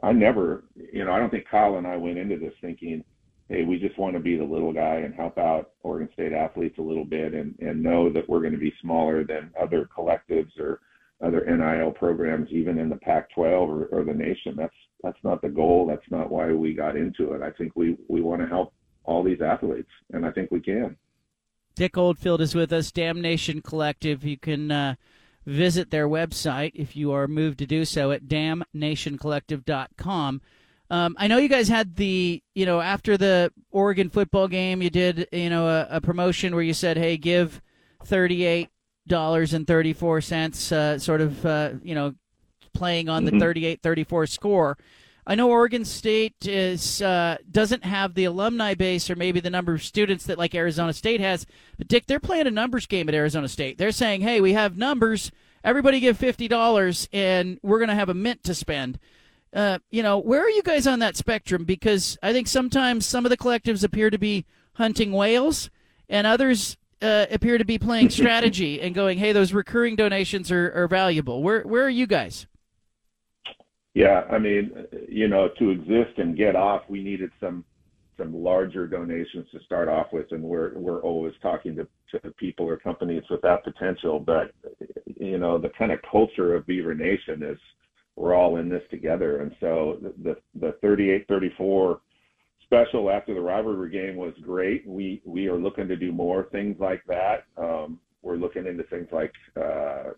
I 0.04 0.12
never, 0.12 0.66
you 0.76 1.06
know, 1.06 1.14
I 1.14 1.20
don't 1.20 1.30
think 1.30 1.48
Kyle 1.50 1.78
and 1.78 1.88
I 1.88 1.96
went 1.96 2.18
into 2.18 2.38
this 2.38 2.54
thinking 2.62 3.04
hey, 3.50 3.64
we 3.64 3.78
just 3.78 3.98
want 3.98 4.16
to 4.16 4.20
be 4.20 4.38
the 4.38 4.44
little 4.44 4.74
guy 4.74 4.96
and 4.96 5.14
help 5.14 5.38
out 5.38 5.72
Oregon 5.84 6.10
State 6.14 6.34
athletes 6.34 6.78
a 6.80 6.82
little 6.82 7.06
bit 7.06 7.34
and, 7.34 7.56
and 7.60 7.82
know 7.82 8.12
that 8.12 8.28
we're 8.28 8.40
going 8.40 8.54
to 8.54 8.60
be 8.60 8.74
smaller 8.82 9.24
than 9.24 9.52
other 9.62 9.88
collectives 9.96 10.60
or 10.60 10.82
other 11.24 11.46
NIL 11.46 11.92
programs, 11.92 12.50
even 12.52 12.78
in 12.78 12.90
the 12.90 12.98
Pac-12 12.98 13.38
or, 13.38 13.86
or 13.86 14.04
the 14.04 14.14
nation. 14.14 14.56
That's 14.56 14.76
that's 15.04 15.18
not 15.24 15.42
the 15.42 15.50
goal. 15.50 15.86
That's 15.88 16.10
not 16.10 16.32
why 16.32 16.52
we 16.52 16.74
got 16.74 16.98
into 16.98 17.34
it. 17.34 17.42
I 17.42 17.52
think 17.52 17.74
we 17.76 17.98
we 18.08 18.22
want 18.22 18.42
to 18.42 18.48
help 18.48 18.74
all 19.04 19.24
these 19.24 19.42
athletes, 19.42 19.90
and 20.14 20.26
I 20.26 20.32
think 20.32 20.52
we 20.52 20.60
can. 20.60 20.98
Dick 21.76 21.98
Oldfield 21.98 22.42
is 22.42 22.56
with 22.56 22.74
us, 22.74 22.92
Dam 22.92 23.22
Nation 23.22 23.62
Collective. 23.62 24.24
You 24.24 24.38
can 24.38 24.72
uh, 24.72 24.96
visit 25.46 25.92
their 25.92 26.08
website 26.08 26.72
if 26.74 26.96
you 26.96 27.12
are 27.12 27.28
moved 27.28 27.60
to 27.60 27.66
do 27.66 27.86
so 27.86 28.12
at 28.12 28.24
damnationcollective.com. 28.24 30.42
Um, 30.90 31.16
I 31.18 31.28
know 31.28 31.38
you 31.38 31.50
guys 31.50 31.68
had 31.68 31.96
the, 31.96 32.42
you 32.54 32.66
know, 32.66 32.80
after 32.80 33.18
the 33.18 33.52
Oregon 33.72 34.10
football 34.10 34.48
game, 34.48 34.82
you 34.82 34.90
did, 34.90 35.28
you 35.32 35.50
know, 35.50 35.68
a, 35.68 35.88
a 35.92 36.02
promotion 36.02 36.54
where 36.54 36.64
you 36.64 36.74
said, 36.74 36.98
hey, 36.98 37.18
give 37.18 37.62
$38 38.06 38.70
and 39.10 39.68
34 39.68 40.22
cents, 40.22 40.72
uh, 40.72 40.98
sort 41.00 41.22
of, 41.22 41.46
uh, 41.46 41.72
you 41.84 41.96
know, 41.96 42.16
playing 42.74 43.10
on 43.10 43.26
mm-hmm. 43.26 43.40
the 43.40 43.46
38 43.46 43.82
34 43.82 44.28
score. 44.28 44.78
I 45.28 45.34
know 45.34 45.50
Oregon 45.50 45.86
State 45.86 46.46
is 46.46 47.02
uh, 47.02 47.38
doesn't 47.50 47.84
have 47.84 48.14
the 48.14 48.26
alumni 48.26 48.76
base 48.76 49.10
or 49.10 49.16
maybe 49.16 49.40
the 49.40 49.50
number 49.50 49.74
of 49.74 49.82
students 49.82 50.26
that 50.26 50.38
like 50.38 50.54
Arizona 50.54 50.94
State 50.94 51.20
has, 51.20 51.48
but 51.80 51.88
Dick, 51.88 52.06
they're 52.06 52.20
playing 52.20 52.46
a 52.46 52.52
numbers 52.52 52.86
game 52.86 53.10
at 53.10 53.16
Arizona 53.16 53.48
State. 53.48 53.80
They're 53.80 53.92
saying, 53.92 54.22
"Hey, 54.22 54.40
we 54.40 54.54
have 54.54 54.78
numbers. 54.78 55.32
Everybody 55.64 56.00
give 56.00 56.18
fifty 56.18 56.48
dollars, 56.48 57.10
and 57.12 57.60
we're 57.64 57.80
going 57.80 57.90
to 57.90 57.96
have 57.96 58.10
a 58.10 58.14
mint 58.14 58.44
to 58.44 58.54
spend." 58.54 59.00
Uh, 59.52 59.80
you 59.90 60.04
know, 60.04 60.20
where 60.20 60.44
are 60.44 60.50
you 60.50 60.62
guys 60.62 60.86
on 60.86 61.00
that 61.00 61.18
spectrum? 61.18 61.64
Because 61.64 62.20
I 62.22 62.32
think 62.32 62.48
sometimes 62.48 63.08
some 63.08 63.26
of 63.26 63.32
the 63.32 63.38
collectives 63.38 63.84
appear 63.84 64.12
to 64.12 64.20
be 64.20 64.46
hunting 64.74 65.12
whales, 65.12 65.72
and 66.08 66.28
others 66.28 66.78
uh, 67.06 67.26
appear 67.32 67.58
to 67.58 67.66
be 67.66 67.78
playing 67.78 68.10
strategy 68.22 68.82
and 68.82 68.96
going, 68.96 69.18
"Hey, 69.18 69.32
those 69.32 69.54
recurring 69.54 69.96
donations 69.96 70.52
are, 70.52 70.72
are 70.74 70.88
valuable." 70.88 71.44
Where 71.44 71.62
where 71.62 71.84
are 71.84 71.90
you 71.90 72.08
guys? 72.08 72.48
Yeah, 73.94 74.26
I 74.30 74.40
mean, 74.40 74.72
you 75.08 75.30
know, 75.30 75.50
to 75.58 75.70
exist 75.70 76.18
and 76.18 76.36
get 76.36 76.56
off, 76.56 76.82
we 76.90 77.02
needed 77.02 77.32
some 77.40 77.64
some 78.18 78.34
larger 78.34 78.88
donations 78.88 79.48
to 79.52 79.60
start 79.66 79.88
off 79.88 80.08
with, 80.12 80.32
and 80.32 80.42
we're 80.42 80.74
we're 80.78 81.02
always 81.02 81.34
talking 81.42 81.76
to, 81.76 81.88
to 82.12 82.32
people 82.32 82.66
or 82.66 82.78
companies 82.78 83.24
with 83.30 83.42
that 83.42 83.64
potential. 83.64 84.20
But 84.20 84.52
you 85.20 85.38
know, 85.38 85.58
the 85.58 85.70
kind 85.70 85.92
of 85.92 86.00
culture 86.10 86.56
of 86.56 86.66
Beaver 86.66 86.96
Nation 86.96 87.44
is 87.44 87.58
we're 88.16 88.34
all 88.34 88.58
in 88.58 88.70
this 88.70 88.84
together. 88.90 89.42
And 89.42 89.56
so 89.60 90.00
the 90.24 90.38
the 90.60 90.76
38-34 90.84 92.00
special 92.76 93.10
after 93.10 93.34
the 93.34 93.42
rivalry 93.42 93.90
game 93.90 94.16
was 94.16 94.34
great. 94.42 94.86
We 94.88 95.22
we 95.26 95.48
are 95.48 95.58
looking 95.58 95.88
to 95.88 95.96
do 95.96 96.12
more 96.12 96.48
things 96.52 96.78
like 96.80 97.04
that. 97.08 97.46
Um, 97.58 98.00
we're 98.22 98.38
looking 98.38 98.66
into 98.66 98.84
things 98.84 99.08
like 99.12 99.32
uh, 99.56 100.12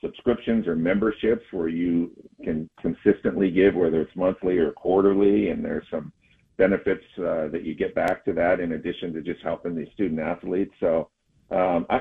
subscriptions 0.00 0.66
or 0.66 0.74
memberships 0.74 1.44
where 1.52 1.68
you 1.68 2.10
can 2.42 2.68
consistently 2.80 3.50
give, 3.50 3.74
whether 3.74 4.00
it's 4.00 4.16
monthly 4.16 4.58
or 4.58 4.72
quarterly, 4.72 5.50
and 5.50 5.64
there's 5.64 5.86
some 5.90 6.12
benefits 6.56 7.04
uh, 7.18 7.48
that 7.48 7.62
you 7.64 7.74
get 7.74 7.94
back 7.94 8.24
to 8.24 8.32
that 8.32 8.60
in 8.60 8.72
addition 8.72 9.12
to 9.12 9.20
just 9.20 9.42
helping 9.42 9.76
these 9.76 9.88
student 9.94 10.20
athletes. 10.20 10.72
So, 10.80 11.10
um, 11.50 11.86
I, 11.90 12.00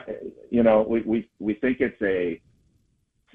you 0.50 0.63
know, 0.63 0.86
we, 0.88 1.01
we, 1.01 1.29
we 1.39 1.55
think 1.55 1.77
it's 1.81 2.01
a 2.01 2.41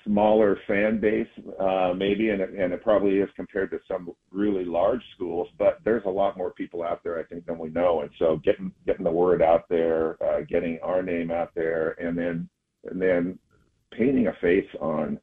smaller 0.04 0.59
fan 0.66 1.00
base, 1.00 1.26
uh, 1.61 1.92
maybe, 1.97 2.30
and 2.30 2.40
it, 2.40 2.50
and 2.50 2.73
it 2.73 2.82
probably 2.82 3.18
is 3.18 3.28
compared 3.37 3.71
to 3.71 3.78
some 3.88 4.11
really 4.30 4.64
large 4.64 5.02
schools. 5.14 5.49
But 5.59 5.78
there's 5.85 6.04
a 6.06 6.11
lot 6.11 6.37
more 6.37 6.52
people 6.52 6.82
out 6.82 7.02
there, 7.02 7.18
I 7.18 7.25
think, 7.25 7.47
than 7.47 7.59
we 7.59 7.71
know. 7.71 8.00
And 8.00 8.11
so, 8.18 8.40
getting 8.44 8.73
getting 8.87 9.04
the 9.04 9.11
word 9.11 9.42
out 9.42 9.68
there, 9.68 10.23
uh, 10.23 10.40
getting 10.49 10.78
our 10.82 11.02
name 11.02 11.30
out 11.30 11.50
there, 11.54 11.90
and 12.00 12.16
then 12.16 12.49
and 12.85 13.00
then 13.00 13.38
painting 13.92 14.28
a 14.28 14.32
face 14.40 14.68
on 14.80 15.18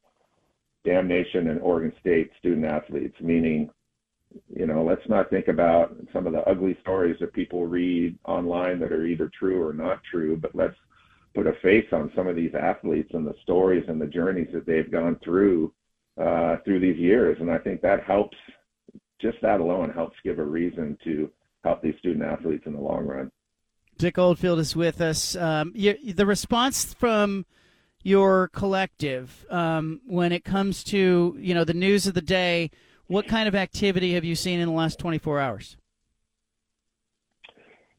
Dam 0.84 1.08
Nation 1.08 1.48
and 1.50 1.60
Oregon 1.60 1.92
State 2.00 2.30
student 2.38 2.64
athletes, 2.64 3.16
meaning, 3.20 3.70
you 4.54 4.66
know, 4.66 4.82
let's 4.82 5.06
not 5.08 5.28
think 5.28 5.48
about 5.48 5.94
some 6.12 6.26
of 6.26 6.32
the 6.32 6.40
ugly 6.48 6.76
stories 6.80 7.16
that 7.20 7.32
people 7.32 7.66
read 7.66 8.18
online 8.24 8.78
that 8.80 8.92
are 8.92 9.04
either 9.04 9.30
true 9.38 9.62
or 9.62 9.72
not 9.72 10.00
true, 10.10 10.36
but 10.36 10.54
let's 10.54 10.76
put 11.34 11.46
a 11.46 11.52
face 11.62 11.86
on 11.92 12.10
some 12.14 12.26
of 12.26 12.36
these 12.36 12.54
athletes 12.54 13.10
and 13.14 13.26
the 13.26 13.34
stories 13.42 13.84
and 13.88 14.00
the 14.00 14.06
journeys 14.06 14.48
that 14.52 14.66
they've 14.66 14.90
gone 14.90 15.18
through 15.22 15.72
uh, 16.20 16.56
through 16.64 16.80
these 16.80 16.98
years. 16.98 17.36
And 17.40 17.50
I 17.50 17.58
think 17.58 17.80
that 17.82 18.02
helps, 18.04 18.36
just 19.20 19.38
that 19.42 19.60
alone 19.60 19.90
helps 19.90 20.16
give 20.24 20.38
a 20.38 20.44
reason 20.44 20.98
to 21.04 21.30
help 21.64 21.82
these 21.82 21.94
student 21.98 22.24
athletes 22.24 22.64
in 22.66 22.72
the 22.72 22.80
long 22.80 23.06
run. 23.06 23.30
Dick 23.98 24.18
Oldfield 24.18 24.58
is 24.58 24.74
with 24.74 25.00
us. 25.00 25.36
Um, 25.36 25.72
you, 25.74 25.94
the 26.12 26.26
response 26.26 26.94
from 26.94 27.44
your 28.02 28.48
collective 28.48 29.44
um, 29.50 30.00
when 30.06 30.32
it 30.32 30.44
comes 30.44 30.82
to 30.84 31.36
you 31.38 31.54
know 31.54 31.64
the 31.64 31.74
news 31.74 32.06
of 32.06 32.14
the 32.14 32.22
day? 32.22 32.70
What 33.06 33.26
kind 33.26 33.48
of 33.48 33.54
activity 33.54 34.14
have 34.14 34.24
you 34.24 34.36
seen 34.36 34.60
in 34.60 34.68
the 34.68 34.74
last 34.74 34.98
24 35.00 35.40
hours? 35.40 35.76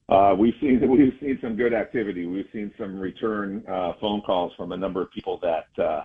Uh, 0.09 0.35
we've 0.37 0.53
seen 0.59 0.81
we've 0.89 1.13
seen 1.19 1.37
some 1.41 1.55
good 1.55 1.73
activity. 1.73 2.25
We've 2.25 2.49
seen 2.53 2.71
some 2.77 2.99
return 2.99 3.63
uh, 3.67 3.93
phone 3.99 4.21
calls 4.21 4.53
from 4.57 4.71
a 4.71 4.77
number 4.77 5.01
of 5.01 5.11
people 5.11 5.39
that 5.41 5.83
uh, 5.83 6.03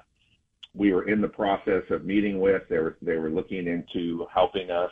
we 0.74 0.92
were 0.92 1.08
in 1.08 1.20
the 1.20 1.28
process 1.28 1.82
of 1.90 2.04
meeting 2.04 2.40
with. 2.40 2.62
They 2.68 2.78
were 2.78 2.96
they 3.02 3.16
were 3.16 3.30
looking 3.30 3.66
into 3.66 4.26
helping 4.32 4.70
us, 4.70 4.90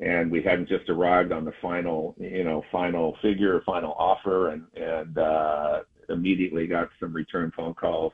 and 0.00 0.30
we 0.30 0.42
hadn't 0.42 0.68
just 0.68 0.88
arrived 0.88 1.32
on 1.32 1.44
the 1.44 1.52
final 1.62 2.14
you 2.18 2.44
know 2.44 2.62
final 2.72 3.16
figure, 3.22 3.62
final 3.66 3.92
offer, 3.92 4.50
and 4.50 4.64
and 4.74 5.18
uh, 5.18 5.80
immediately 6.08 6.66
got 6.66 6.88
some 6.98 7.12
return 7.12 7.52
phone 7.56 7.74
calls 7.74 8.12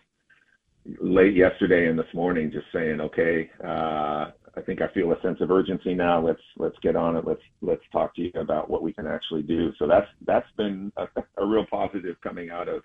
late 1.00 1.34
yesterday 1.34 1.88
and 1.88 1.98
this 1.98 2.12
morning, 2.14 2.50
just 2.50 2.66
saying, 2.72 3.00
okay, 3.00 3.50
uh, 3.64 4.30
I 4.56 4.62
think 4.62 4.80
I 4.80 4.88
feel 4.88 5.12
a 5.12 5.20
sense 5.20 5.40
of 5.40 5.50
urgency 5.50 5.94
now. 5.94 6.24
Let's 6.24 6.40
let's 6.56 6.76
get 6.82 6.96
on 6.96 7.16
it. 7.16 7.26
Let's 7.26 7.42
let's 7.60 7.82
talk 7.92 8.14
to 8.16 8.22
you 8.22 8.30
about 8.36 8.70
what 8.70 8.82
we 8.82 8.92
can 8.92 9.06
actually 9.06 9.42
do. 9.42 9.70
So 9.78 9.86
that's 9.86 10.08
that's 10.26 10.50
been 10.56 10.92
a, 10.96 11.06
a 11.36 11.44
real 11.44 11.66
positive 11.70 12.16
coming 12.22 12.50
out 12.50 12.68
of 12.68 12.82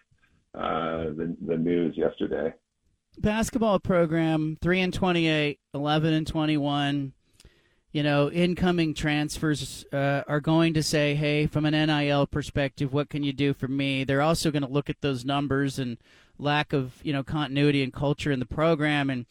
uh, 0.53 1.13
the 1.15 1.35
the 1.47 1.57
news 1.57 1.95
yesterday. 1.95 2.53
Basketball 3.17 3.79
program 3.79 4.57
three 4.61 4.81
and 4.81 4.93
28, 4.93 5.59
11 5.73 6.13
and 6.13 6.27
twenty 6.27 6.57
one. 6.57 7.13
You 7.93 8.03
know, 8.03 8.31
incoming 8.31 8.93
transfers 8.93 9.85
uh, 9.91 10.23
are 10.27 10.39
going 10.39 10.73
to 10.75 10.83
say, 10.83 11.15
"Hey, 11.15 11.45
from 11.45 11.65
an 11.65 11.73
NIL 11.73 12.25
perspective, 12.25 12.93
what 12.93 13.09
can 13.09 13.23
you 13.23 13.33
do 13.33 13.53
for 13.53 13.67
me?" 13.67 14.03
They're 14.03 14.21
also 14.21 14.51
going 14.51 14.63
to 14.63 14.71
look 14.71 14.89
at 14.89 15.01
those 15.01 15.25
numbers 15.25 15.77
and 15.79 15.97
lack 16.37 16.73
of 16.73 16.99
you 17.03 17.13
know 17.13 17.23
continuity 17.23 17.83
and 17.83 17.93
culture 17.93 18.31
in 18.31 18.39
the 18.39 18.45
program, 18.45 19.09
and 19.09 19.25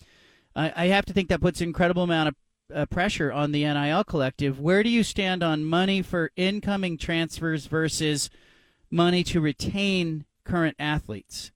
I, 0.55 0.73
I 0.77 0.87
have 0.87 1.05
to 1.07 1.13
think 1.13 1.29
that 1.29 1.41
puts 1.41 1.61
an 1.61 1.69
incredible 1.69 2.03
amount 2.03 2.29
of 2.29 2.35
uh, 2.75 2.87
pressure 2.87 3.33
on 3.33 3.53
the 3.53 3.65
NIL 3.65 4.05
collective. 4.05 4.61
Where 4.61 4.83
do 4.83 4.89
you 4.89 5.03
stand 5.03 5.43
on 5.43 5.65
money 5.65 6.03
for 6.03 6.31
incoming 6.37 6.99
transfers 6.99 7.67
versus 7.67 8.31
money 8.91 9.25
to 9.25 9.41
retain 9.41 10.25
current 10.45 10.77
athletes? 10.79 11.53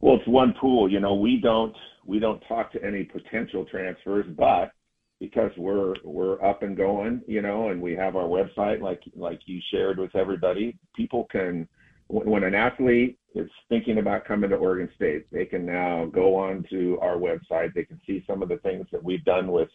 Well, 0.00 0.16
it's 0.16 0.26
one 0.26 0.54
pool. 0.60 0.90
You 0.90 1.00
know, 1.00 1.14
we 1.14 1.40
don't 1.40 1.74
we 2.04 2.18
don't 2.18 2.42
talk 2.48 2.72
to 2.72 2.84
any 2.84 3.04
potential 3.04 3.64
transfers, 3.70 4.26
but 4.36 4.72
because 5.20 5.52
we're 5.56 5.94
we're 6.02 6.44
up 6.44 6.64
and 6.64 6.76
going, 6.76 7.22
you 7.28 7.40
know, 7.40 7.68
and 7.68 7.80
we 7.80 7.94
have 7.94 8.16
our 8.16 8.24
website 8.24 8.80
like 8.80 9.00
like 9.14 9.40
you 9.46 9.60
shared 9.70 9.98
with 9.98 10.14
everybody, 10.16 10.76
people 10.96 11.28
can 11.30 11.68
when 12.12 12.44
an 12.44 12.54
athlete 12.54 13.18
is 13.34 13.48
thinking 13.70 13.98
about 13.98 14.26
coming 14.26 14.50
to 14.50 14.56
Oregon 14.56 14.90
State, 14.94 15.26
they 15.32 15.46
can 15.46 15.64
now 15.64 16.04
go 16.04 16.36
on 16.36 16.64
to 16.68 16.98
our 17.00 17.16
website. 17.16 17.72
They 17.72 17.84
can 17.84 18.00
see 18.06 18.22
some 18.26 18.42
of 18.42 18.50
the 18.50 18.58
things 18.58 18.86
that 18.92 19.02
we've 19.02 19.24
done 19.24 19.50
with 19.50 19.68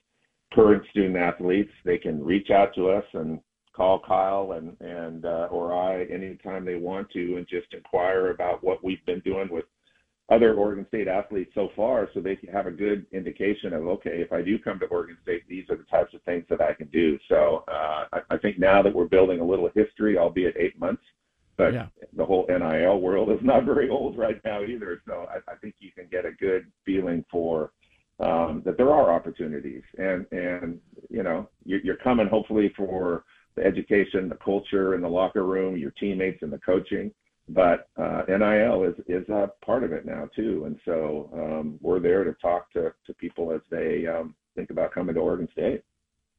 current 0.54 0.84
student 0.92 1.18
athletes. 1.18 1.72
They 1.84 1.98
can 1.98 2.24
reach 2.24 2.52
out 2.52 2.76
to 2.76 2.90
us 2.90 3.04
and 3.14 3.40
call 3.76 4.00
Kyle 4.08 4.54
and 4.54 4.78
and 4.82 5.26
uh, 5.26 5.48
or 5.50 5.74
I 5.74 6.06
anytime 6.06 6.64
they 6.64 6.76
want 6.76 7.10
to, 7.12 7.38
and 7.38 7.48
just 7.48 7.74
inquire 7.74 8.30
about 8.30 8.64
what 8.64 8.84
we've 8.84 9.06
been 9.08 9.22
doing 9.22 9.50
with 9.50 9.66
other 10.30 10.54
Oregon 10.54 10.86
State 10.90 11.08
athletes 11.08 11.52
so 11.56 11.70
far, 11.76 12.08
so 12.14 12.20
they 12.20 12.36
can 12.36 12.50
have 12.50 12.68
a 12.68 12.72
good 12.72 13.08
indication 13.14 13.74
of 13.74 13.88
okay, 13.88 14.22
if 14.22 14.32
I 14.32 14.44
do 14.44 14.60
come 14.60 14.78
to 14.80 14.86
Oregon 14.86 15.18
State, 15.24 15.42
these 15.50 15.66
are 15.72 15.76
the 15.76 15.86
types 15.86 16.14
of 16.14 16.22
things 16.22 16.46
that 16.52 16.62
I 16.62 16.74
can 16.74 16.88
do. 16.90 17.18
So 17.30 17.64
uh, 17.68 18.06
I, 18.14 18.20
I 18.30 18.38
think 18.38 18.60
now 18.60 18.84
that 18.84 18.94
we're 18.94 19.06
building 19.06 19.40
a 19.40 19.46
little 19.46 19.72
history, 19.74 20.20
albeit 20.20 20.56
eight 20.56 20.80
months 20.80 21.02
but 21.58 21.74
yeah. 21.74 21.88
Whole 22.28 22.46
NIL 22.48 23.00
world 23.02 23.32
is 23.32 23.40
not 23.42 23.66
very 23.66 23.90
old 23.90 24.18
right 24.18 24.40
now 24.46 24.64
either. 24.64 25.02
So 25.08 25.28
I, 25.30 25.52
I 25.52 25.56
think 25.56 25.76
you 25.80 25.92
can 25.92 26.08
get 26.12 26.26
a 26.26 26.32
good 26.32 26.68
feeling 26.86 27.26
for 27.32 27.72
um, 28.20 28.62
that 28.66 28.78
there 28.78 28.92
are 28.92 29.14
opportunities, 29.14 29.84
and 29.98 30.26
and 30.32 30.80
you 31.10 31.24
know 31.24 31.50
you're, 31.66 31.82
you're 31.82 31.98
coming 31.98 32.28
hopefully 32.28 32.74
for 32.76 33.24
the 33.56 33.64
education, 33.64 34.30
the 34.30 34.36
culture 34.36 34.96
in 34.96 35.02
the 35.02 35.10
locker 35.10 35.44
room, 35.44 35.78
your 35.78 35.92
teammates, 35.92 36.42
and 36.42 36.52
the 36.52 36.60
coaching. 36.60 37.12
But 37.50 37.90
uh, 37.98 38.24
NIL 38.28 38.84
is 38.84 38.96
is 39.08 39.28
a 39.30 39.52
part 39.64 39.84
of 39.84 39.94
it 39.94 40.06
now 40.06 40.30
too, 40.36 40.64
and 40.66 40.80
so 40.84 41.30
um, 41.34 41.80
we're 41.82 42.00
there 42.00 42.24
to 42.24 42.34
talk 42.34 42.72
to 42.74 42.94
to 43.06 43.14
people 43.14 43.52
as 43.52 43.62
they 43.70 44.08
um, 44.08 44.36
think 44.56 44.72
about 44.72 44.94
coming 44.94 45.16
to 45.16 45.22
Oregon 45.22 45.48
State. 45.52 45.84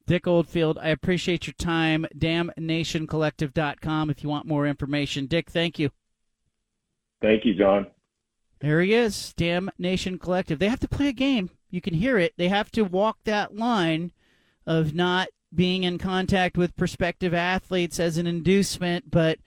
Dick 0.09 0.27
Oldfield, 0.27 0.79
I 0.81 0.89
appreciate 0.89 1.47
your 1.47 1.53
time. 1.59 2.07
DamNationCollective.com 2.17 4.09
if 4.09 4.23
you 4.23 4.31
want 4.31 4.47
more 4.47 4.67
information. 4.67 5.27
Dick, 5.27 5.51
thank 5.51 5.79
you. 5.79 5.91
Thank 7.21 7.45
you, 7.45 7.55
John. 7.55 7.89
There 8.61 8.81
he 8.81 8.95
is, 8.95 9.35
Dam 9.35 9.71
Nation 9.79 10.19
Collective. 10.19 10.59
They 10.59 10.69
have 10.69 10.81
to 10.81 10.89
play 10.89 11.09
a 11.09 11.13
game. 11.13 11.51
You 11.71 11.83
can 11.83 11.93
hear 11.93 12.17
it. 12.17 12.33
They 12.39 12.49
have 12.49 12.71
to 12.73 12.83
walk 12.83 13.19
that 13.25 13.55
line 13.55 14.13
of 14.67 14.95
not 14.95 15.29
being 15.55 15.85
in 15.85 15.99
contact 15.99 16.57
with 16.57 16.77
prospective 16.77 17.35
athletes 17.35 18.01
as 18.01 18.17
an 18.17 18.27
inducement, 18.27 19.11
but 19.11 19.39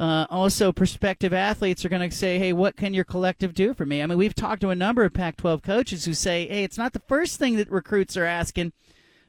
uh, 0.00 0.26
also 0.30 0.72
prospective 0.72 1.34
athletes 1.34 1.84
are 1.84 1.90
going 1.90 2.08
to 2.08 2.16
say, 2.16 2.38
hey, 2.38 2.54
what 2.54 2.76
can 2.76 2.94
your 2.94 3.04
collective 3.04 3.52
do 3.52 3.74
for 3.74 3.84
me? 3.84 4.02
I 4.02 4.06
mean, 4.06 4.16
we've 4.16 4.34
talked 4.34 4.62
to 4.62 4.70
a 4.70 4.74
number 4.74 5.04
of 5.04 5.12
Pac 5.12 5.36
12 5.36 5.60
coaches 5.60 6.06
who 6.06 6.14
say, 6.14 6.48
hey, 6.48 6.64
it's 6.64 6.78
not 6.78 6.94
the 6.94 7.02
first 7.08 7.38
thing 7.38 7.56
that 7.56 7.70
recruits 7.70 8.16
are 8.16 8.24
asking, 8.24 8.72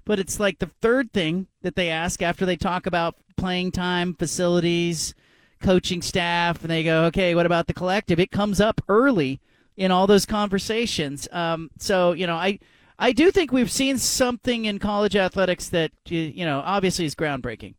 but 0.09 0.17
it's 0.17 0.39
like 0.39 0.57
the 0.57 0.71
third 0.81 1.13
thing 1.13 1.45
that 1.61 1.75
they 1.75 1.87
ask 1.87 2.23
after 2.23 2.43
they 2.43 2.55
talk 2.55 2.87
about 2.87 3.13
playing 3.37 3.71
time, 3.71 4.15
facilities, 4.15 5.13
coaching 5.61 6.01
staff, 6.01 6.61
and 6.61 6.71
they 6.71 6.83
go, 6.83 7.03
okay, 7.03 7.35
what 7.35 7.45
about 7.45 7.67
the 7.67 7.75
collective? 7.75 8.19
It 8.19 8.31
comes 8.31 8.59
up 8.59 8.81
early 8.89 9.39
in 9.77 9.91
all 9.91 10.07
those 10.07 10.25
conversations. 10.25 11.27
Um, 11.31 11.69
so, 11.77 12.11
you 12.13 12.25
know, 12.25 12.35
I. 12.35 12.59
I 13.01 13.13
do 13.13 13.31
think 13.31 13.53
we've 13.53 13.71
seen 13.71 13.97
something 13.97 14.65
in 14.65 14.77
college 14.77 15.15
athletics 15.15 15.69
that 15.69 15.93
you 16.07 16.43
know 16.43 16.61
obviously 16.65 17.05
is 17.05 17.15
groundbreaking. 17.15 17.75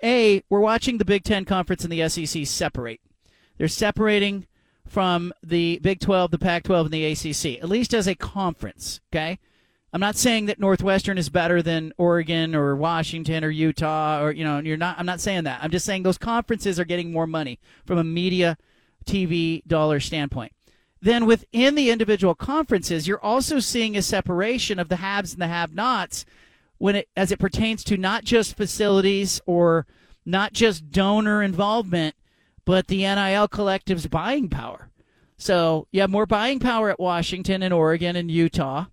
A, 0.00 0.44
we're 0.48 0.60
watching 0.60 0.98
the 0.98 1.04
Big 1.04 1.24
Ten 1.24 1.44
Conference 1.44 1.82
and 1.82 1.92
the 1.92 2.08
SEC 2.08 2.46
separate. 2.46 3.00
They're 3.58 3.66
separating 3.66 4.46
from 4.86 5.32
the 5.42 5.80
Big 5.82 5.98
12, 5.98 6.30
the 6.30 6.38
Pac 6.38 6.62
12, 6.62 6.86
and 6.86 6.94
the 6.94 7.04
ACC, 7.04 7.60
at 7.60 7.68
least 7.68 7.92
as 7.92 8.06
a 8.06 8.14
conference, 8.14 9.00
okay? 9.12 9.40
I'm 9.92 10.00
not 10.00 10.16
saying 10.16 10.46
that 10.46 10.60
Northwestern 10.60 11.18
is 11.18 11.28
better 11.28 11.62
than 11.62 11.92
Oregon 11.98 12.54
or 12.54 12.76
Washington 12.76 13.44
or 13.44 13.50
Utah 13.50 14.22
or 14.22 14.30
you 14.30 14.44
know, 14.44 14.58
you're 14.60 14.76
not 14.76 14.98
I'm 14.98 15.06
not 15.06 15.20
saying 15.20 15.44
that. 15.44 15.60
I'm 15.62 15.70
just 15.70 15.84
saying 15.84 16.02
those 16.02 16.18
conferences 16.18 16.78
are 16.78 16.84
getting 16.84 17.12
more 17.12 17.26
money 17.26 17.58
from 17.84 17.98
a 17.98 18.04
media 18.04 18.56
TV 19.04 19.66
dollar 19.66 19.98
standpoint. 19.98 20.52
Then 21.02 21.26
within 21.26 21.74
the 21.74 21.90
individual 21.90 22.34
conferences, 22.34 23.08
you're 23.08 23.24
also 23.24 23.58
seeing 23.58 23.96
a 23.96 24.02
separation 24.02 24.78
of 24.78 24.88
the 24.88 24.96
haves 24.96 25.32
and 25.32 25.40
the 25.40 25.48
have-nots 25.48 26.24
when 26.78 26.94
it 26.94 27.08
as 27.16 27.32
it 27.32 27.38
pertains 27.38 27.82
to 27.84 27.96
not 27.96 28.24
just 28.24 28.56
facilities 28.56 29.40
or 29.46 29.86
not 30.24 30.52
just 30.52 30.90
donor 30.90 31.42
involvement, 31.42 32.14
but 32.64 32.86
the 32.86 32.98
NIL 32.98 33.48
collective's 33.48 34.06
buying 34.06 34.48
power. 34.48 34.90
So 35.36 35.88
you 35.90 36.02
have 36.02 36.10
more 36.10 36.26
buying 36.26 36.60
power 36.60 36.90
at 36.90 37.00
Washington 37.00 37.62
and 37.62 37.74
Oregon 37.74 38.14
and 38.14 38.30
Utah 38.30 38.86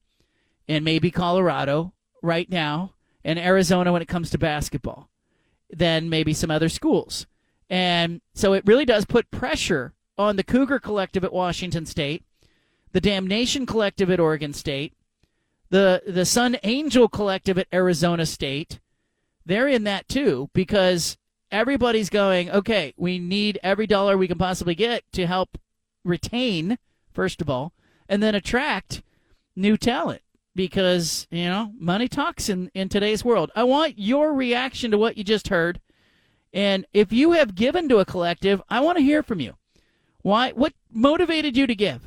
and 0.68 0.84
maybe 0.84 1.12
Colorado 1.12 1.94
right 2.22 2.50
now 2.50 2.94
and 3.24 3.40
Arizona 3.40 3.92
when 3.92 4.02
it 4.02 4.08
comes 4.08 4.30
to 4.30 4.38
basketball 4.38 5.10
than 5.70 6.10
maybe 6.10 6.34
some 6.34 6.52
other 6.52 6.70
schools. 6.70 7.26
And 7.70 8.22
so 8.34 8.54
it 8.54 8.66
really 8.66 8.86
does 8.86 9.06
put 9.06 9.30
pressure 9.32 9.94
on 10.18 10.36
the 10.36 10.44
Cougar 10.44 10.80
Collective 10.80 11.24
at 11.24 11.34
Washington 11.34 11.86
State, 11.86 12.24
the 12.94 13.02
Dam 13.02 13.28
Nation 13.28 13.66
Collective 13.66 14.10
at 14.10 14.20
Oregon 14.20 14.54
State, 14.54 14.94
the 15.70 16.02
the 16.08 16.26
Sun 16.26 16.58
Angel 16.64 17.10
Collective 17.10 17.58
at 17.58 17.68
Arizona 17.74 18.26
State. 18.26 18.80
They're 19.46 19.68
in 19.68 19.84
that 19.84 20.08
too 20.08 20.50
because 20.54 21.18
everybody's 21.52 22.10
going, 22.10 22.50
okay, 22.50 22.94
we 22.98 23.20
need 23.20 23.60
every 23.62 23.88
dollar 23.88 24.18
we 24.18 24.28
can 24.28 24.38
possibly 24.38 24.76
get 24.76 25.04
to 25.14 25.28
help 25.28 25.58
retain, 26.04 26.78
first 27.14 27.42
of 27.42 27.50
all, 27.50 27.74
and 28.08 28.24
then 28.24 28.36
attract 28.36 29.04
new 29.56 29.78
talent 29.78 30.22
because, 30.58 31.28
you 31.30 31.46
know, 31.46 31.72
money 31.80 32.10
talks 32.10 32.50
in, 32.50 32.70
in 32.74 32.90
today's 32.90 33.24
world. 33.24 33.52
I 33.56 33.64
want 33.64 33.98
your 33.98 34.34
reaction 34.34 34.92
to 34.92 34.98
what 34.98 35.16
you 35.16 35.24
just 35.24 35.48
heard. 35.48 35.80
And 36.52 36.86
if 36.94 37.14
you 37.14 37.34
have 37.34 37.56
given 37.56 37.88
to 37.90 38.00
a 38.00 38.06
collective, 38.06 38.62
I 38.68 38.82
want 38.82 38.98
to 38.98 39.04
hear 39.04 39.22
from 39.24 39.40
you. 39.40 39.54
Why? 40.24 40.52
What 40.52 40.74
motivated 40.92 41.56
you 41.56 41.68
to 41.68 41.76
give? 41.76 42.02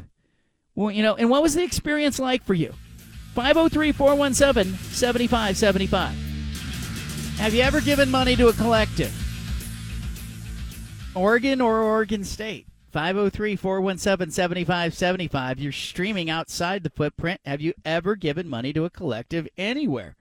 Well, 0.74 0.90
you 0.90 1.02
know, 1.02 1.14
and 1.14 1.30
what 1.30 1.42
was 1.42 1.54
the 1.54 1.62
experience 1.62 2.18
like 2.18 2.42
for 2.44 2.54
you? 2.54 2.74
503 3.34 3.92
417 3.92 4.74
7575. 4.92 6.14
Have 7.38 7.54
you 7.54 7.62
ever 7.62 7.80
given 7.80 8.10
money 8.10 8.34
to 8.36 8.48
a 8.48 8.52
collective? 8.52 9.14
Oregon 11.14 11.60
or 11.60 11.82
Oregon 11.82 12.24
State? 12.24 12.66
503 12.90 13.56
417 13.56 14.32
7575. 14.32 15.58
You're 15.58 15.72
streaming 15.72 16.30
outside 16.30 16.82
the 16.82 16.90
footprint. 16.90 17.40
Have 17.44 17.60
you 17.60 17.74
ever 17.84 18.16
given 18.16 18.48
money 18.48 18.72
to 18.72 18.84
a 18.84 18.90
collective 18.90 19.48
anywhere? 19.56 20.16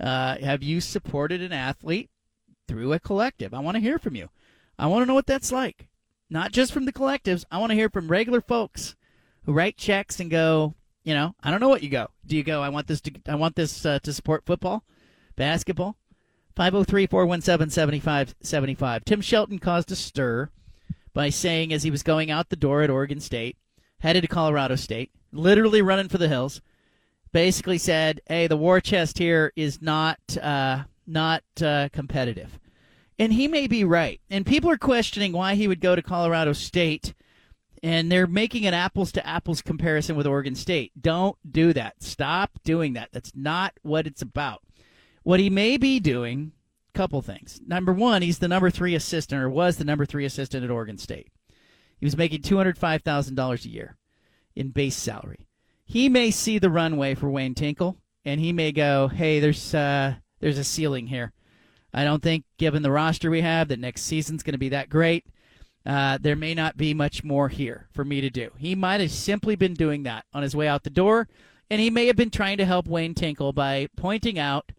Uh, 0.00 0.36
have 0.38 0.62
you 0.62 0.80
supported 0.80 1.42
an 1.42 1.52
athlete 1.52 2.10
through 2.66 2.92
a 2.92 3.00
collective? 3.00 3.54
I 3.54 3.60
want 3.60 3.76
to 3.76 3.80
hear 3.80 3.98
from 3.98 4.16
you. 4.16 4.28
I 4.78 4.86
want 4.86 5.02
to 5.02 5.06
know 5.06 5.14
what 5.14 5.26
that's 5.26 5.52
like 5.52 5.88
not 6.30 6.52
just 6.52 6.72
from 6.72 6.84
the 6.84 6.92
collectives. 6.92 7.44
I 7.50 7.58
want 7.58 7.70
to 7.70 7.76
hear 7.76 7.88
from 7.88 8.06
regular 8.08 8.40
folks 8.40 8.94
who 9.44 9.52
write 9.52 9.76
checks 9.76 10.20
and 10.20 10.30
go, 10.30 10.74
you 11.04 11.14
know, 11.14 11.34
I 11.42 11.50
don't 11.50 11.60
know 11.60 11.68
what 11.68 11.82
you 11.82 11.90
go. 11.90 12.08
Do 12.26 12.36
you 12.36 12.42
go, 12.42 12.62
I 12.62 12.70
want 12.70 12.86
this 12.86 13.00
to 13.02 13.12
I 13.28 13.34
want 13.36 13.56
this 13.56 13.86
uh, 13.86 13.98
to 14.00 14.12
support 14.12 14.44
football, 14.46 14.84
basketball? 15.36 15.96
503-417-7575. 16.56 19.04
Tim 19.04 19.20
Shelton 19.20 19.58
caused 19.58 19.90
a 19.90 19.96
stir 19.96 20.50
by 21.14 21.30
saying 21.30 21.72
as 21.72 21.84
he 21.84 21.90
was 21.90 22.02
going 22.02 22.30
out 22.30 22.50
the 22.50 22.56
door 22.56 22.82
at 22.82 22.90
Oregon 22.90 23.20
State, 23.20 23.56
headed 24.00 24.22
to 24.22 24.28
Colorado 24.28 24.76
State, 24.76 25.10
literally 25.32 25.80
running 25.80 26.08
for 26.08 26.18
the 26.18 26.28
hills, 26.28 26.60
basically 27.32 27.78
said, 27.78 28.20
"Hey, 28.26 28.46
the 28.46 28.56
war 28.56 28.80
chest 28.80 29.18
here 29.18 29.52
is 29.56 29.80
not 29.80 30.18
uh, 30.42 30.84
not 31.06 31.42
uh, 31.62 31.88
competitive." 31.92 32.58
And 33.18 33.32
he 33.32 33.46
may 33.46 33.66
be 33.66 33.84
right. 33.84 34.20
And 34.28 34.44
people 34.44 34.70
are 34.70 34.76
questioning 34.76 35.32
why 35.32 35.54
he 35.54 35.68
would 35.68 35.80
go 35.80 35.94
to 35.94 36.02
Colorado 36.02 36.52
State. 36.52 37.14
And 37.82 38.10
they're 38.10 38.26
making 38.26 38.66
an 38.66 38.74
apples 38.74 39.12
to 39.12 39.26
apples 39.26 39.60
comparison 39.60 40.16
with 40.16 40.26
Oregon 40.26 40.54
State. 40.54 40.90
Don't 41.00 41.36
do 41.48 41.72
that. 41.74 42.02
Stop 42.02 42.58
doing 42.64 42.94
that. 42.94 43.10
That's 43.12 43.32
not 43.34 43.74
what 43.82 44.06
it's 44.06 44.22
about. 44.22 44.62
What 45.22 45.38
he 45.38 45.50
may 45.50 45.76
be 45.76 46.00
doing, 46.00 46.52
couple 46.94 47.20
things. 47.20 47.60
Number 47.66 47.92
one, 47.92 48.22
he's 48.22 48.38
the 48.38 48.48
number 48.48 48.70
three 48.70 48.94
assistant, 48.94 49.42
or 49.42 49.50
was 49.50 49.76
the 49.76 49.84
number 49.84 50.06
three 50.06 50.24
assistant 50.24 50.64
at 50.64 50.70
Oregon 50.70 50.96
State. 50.96 51.28
He 51.98 52.06
was 52.06 52.16
making 52.16 52.42
$205,000 52.42 53.64
a 53.64 53.68
year 53.68 53.96
in 54.56 54.70
base 54.70 54.96
salary. 54.96 55.46
He 55.84 56.08
may 56.08 56.30
see 56.30 56.58
the 56.58 56.70
runway 56.70 57.14
for 57.14 57.30
Wayne 57.30 57.54
Tinkle, 57.54 57.98
and 58.24 58.40
he 58.40 58.52
may 58.52 58.72
go, 58.72 59.08
hey, 59.08 59.40
there's, 59.40 59.74
uh, 59.74 60.14
there's 60.40 60.58
a 60.58 60.64
ceiling 60.64 61.08
here. 61.08 61.32
I 61.92 62.04
don't 62.04 62.22
think, 62.22 62.44
given 62.58 62.82
the 62.82 62.90
roster 62.90 63.30
we 63.30 63.42
have, 63.42 63.68
that 63.68 63.78
next 63.78 64.02
season's 64.02 64.42
going 64.42 64.52
to 64.52 64.58
be 64.58 64.70
that 64.70 64.88
great. 64.88 65.26
Uh, 65.86 66.18
there 66.20 66.36
may 66.36 66.54
not 66.54 66.76
be 66.76 66.94
much 66.94 67.22
more 67.22 67.48
here 67.48 67.88
for 67.92 68.04
me 68.04 68.20
to 68.22 68.30
do. 68.30 68.50
He 68.56 68.74
might 68.74 69.00
have 69.00 69.10
simply 69.10 69.54
been 69.54 69.74
doing 69.74 70.02
that 70.04 70.24
on 70.32 70.42
his 70.42 70.56
way 70.56 70.66
out 70.66 70.82
the 70.82 70.90
door, 70.90 71.28
and 71.70 71.80
he 71.80 71.90
may 71.90 72.06
have 72.06 72.16
been 72.16 72.30
trying 72.30 72.56
to 72.56 72.64
help 72.64 72.86
Wayne 72.86 73.14
Tinkle 73.14 73.52
by 73.52 73.88
pointing 73.96 74.38
out 74.38 74.72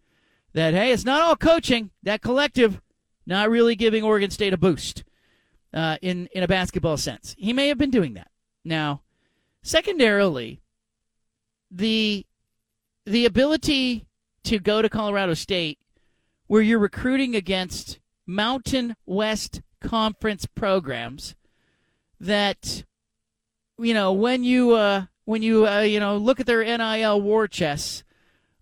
that, 0.56 0.72
hey, 0.72 0.90
it's 0.90 1.04
not 1.04 1.20
all 1.20 1.36
coaching. 1.36 1.90
That 2.02 2.22
collective 2.22 2.80
not 3.26 3.50
really 3.50 3.76
giving 3.76 4.02
Oregon 4.02 4.30
State 4.30 4.54
a 4.54 4.56
boost 4.56 5.04
uh, 5.74 5.98
in, 6.00 6.28
in 6.32 6.42
a 6.42 6.48
basketball 6.48 6.96
sense. 6.96 7.34
He 7.38 7.52
may 7.52 7.68
have 7.68 7.76
been 7.76 7.90
doing 7.90 8.14
that. 8.14 8.30
Now, 8.64 9.02
secondarily, 9.62 10.62
the 11.70 12.24
the 13.04 13.26
ability 13.26 14.06
to 14.44 14.58
go 14.58 14.80
to 14.80 14.88
Colorado 14.88 15.34
State 15.34 15.78
where 16.46 16.62
you're 16.62 16.78
recruiting 16.78 17.36
against 17.36 18.00
Mountain 18.26 18.96
West 19.04 19.60
Conference 19.80 20.46
programs 20.46 21.34
that 22.18 22.84
you 23.78 23.92
know 23.92 24.10
when 24.10 24.42
you 24.42 24.74
uh, 24.74 25.04
when 25.26 25.42
you 25.42 25.68
uh, 25.68 25.80
you 25.80 26.00
know 26.00 26.16
look 26.16 26.40
at 26.40 26.46
their 26.46 26.64
NIL 26.64 27.20
war 27.20 27.46
chests 27.46 28.04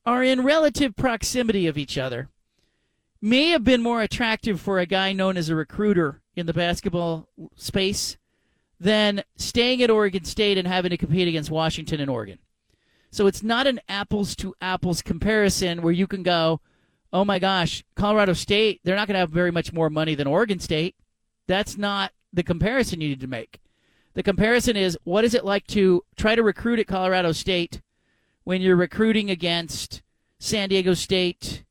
are 0.06 0.22
in 0.22 0.42
relative 0.42 0.96
proximity 0.96 1.66
of 1.66 1.78
each 1.78 1.96
other 1.96 2.28
may 3.20 3.48
have 3.48 3.64
been 3.64 3.82
more 3.82 4.02
attractive 4.02 4.60
for 4.60 4.78
a 4.78 4.86
guy 4.86 5.12
known 5.12 5.36
as 5.36 5.48
a 5.48 5.56
recruiter 5.56 6.20
in 6.36 6.46
the 6.46 6.52
basketball 6.52 7.28
space 7.56 8.18
than 8.78 9.22
staying 9.36 9.82
at 9.82 9.90
Oregon 9.90 10.24
State 10.24 10.58
and 10.58 10.68
having 10.68 10.90
to 10.90 10.98
compete 10.98 11.26
against 11.26 11.50
Washington 11.50 12.00
and 12.00 12.10
Oregon. 12.10 12.38
So 13.10 13.26
it's 13.26 13.42
not 13.42 13.66
an 13.66 13.80
apples 13.88 14.36
to 14.36 14.54
apples 14.60 15.00
comparison 15.00 15.80
where 15.80 15.92
you 15.92 16.06
can 16.06 16.22
go, 16.22 16.60
oh 17.12 17.24
my 17.24 17.38
gosh, 17.38 17.82
Colorado 17.94 18.34
State, 18.34 18.80
they're 18.84 18.96
not 18.96 19.06
going 19.06 19.14
to 19.14 19.20
have 19.20 19.30
very 19.30 19.52
much 19.52 19.72
more 19.72 19.88
money 19.88 20.14
than 20.14 20.26
Oregon 20.26 20.58
State. 20.58 20.96
That's 21.46 21.78
not 21.78 22.12
the 22.32 22.42
comparison 22.42 23.00
you 23.00 23.08
need 23.08 23.20
to 23.20 23.26
make. 23.26 23.60
The 24.14 24.22
comparison 24.22 24.76
is 24.76 24.98
what 25.04 25.24
is 25.24 25.34
it 25.34 25.44
like 25.44 25.66
to 25.68 26.02
try 26.16 26.34
to 26.34 26.42
recruit 26.42 26.78
at 26.78 26.86
Colorado 26.86 27.32
State 27.32 27.80
when 28.44 28.62
you're 28.62 28.76
recruiting 28.76 29.30
against 29.30 30.02
San 30.38 30.68
Diego 30.68 30.94
State, 30.94 31.64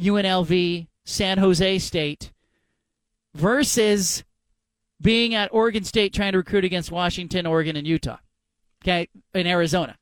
UNLV, 0.00 0.86
San 1.04 1.38
Jose 1.38 1.78
State 1.78 2.32
versus 3.34 4.24
being 5.00 5.34
at 5.34 5.52
Oregon 5.52 5.84
State 5.84 6.14
trying 6.14 6.32
to 6.32 6.38
recruit 6.38 6.64
against 6.64 6.90
Washington, 6.90 7.46
Oregon, 7.46 7.76
and 7.76 7.86
Utah. 7.86 8.18
Okay, 8.82 9.08
in 9.34 9.46
Arizona. 9.46 9.98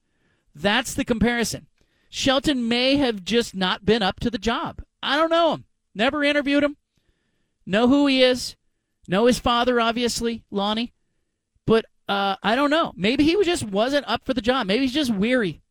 That's 0.54 0.94
the 0.94 1.04
comparison. 1.04 1.66
Shelton 2.10 2.68
may 2.68 2.96
have 2.96 3.24
just 3.24 3.54
not 3.54 3.84
been 3.84 4.02
up 4.02 4.20
to 4.20 4.30
the 4.30 4.38
job. 4.38 4.82
I 5.02 5.16
don't 5.16 5.30
know 5.30 5.54
him. 5.54 5.64
Never 5.94 6.22
interviewed 6.22 6.62
him. 6.62 6.76
Know 7.66 7.88
who 7.88 8.06
he 8.06 8.22
is. 8.22 8.56
Know 9.08 9.26
his 9.26 9.38
father, 9.38 9.80
obviously, 9.80 10.44
Lonnie. 10.50 10.92
But 11.66 11.86
uh, 12.08 12.36
I 12.42 12.54
don't 12.54 12.70
know. 12.70 12.92
Maybe 12.96 13.24
he 13.24 13.42
just 13.44 13.64
wasn't 13.64 14.08
up 14.08 14.24
for 14.24 14.34
the 14.34 14.40
job. 14.40 14.66
Maybe 14.66 14.82
he's 14.82 14.94
just 14.94 15.12
weary. 15.12 15.62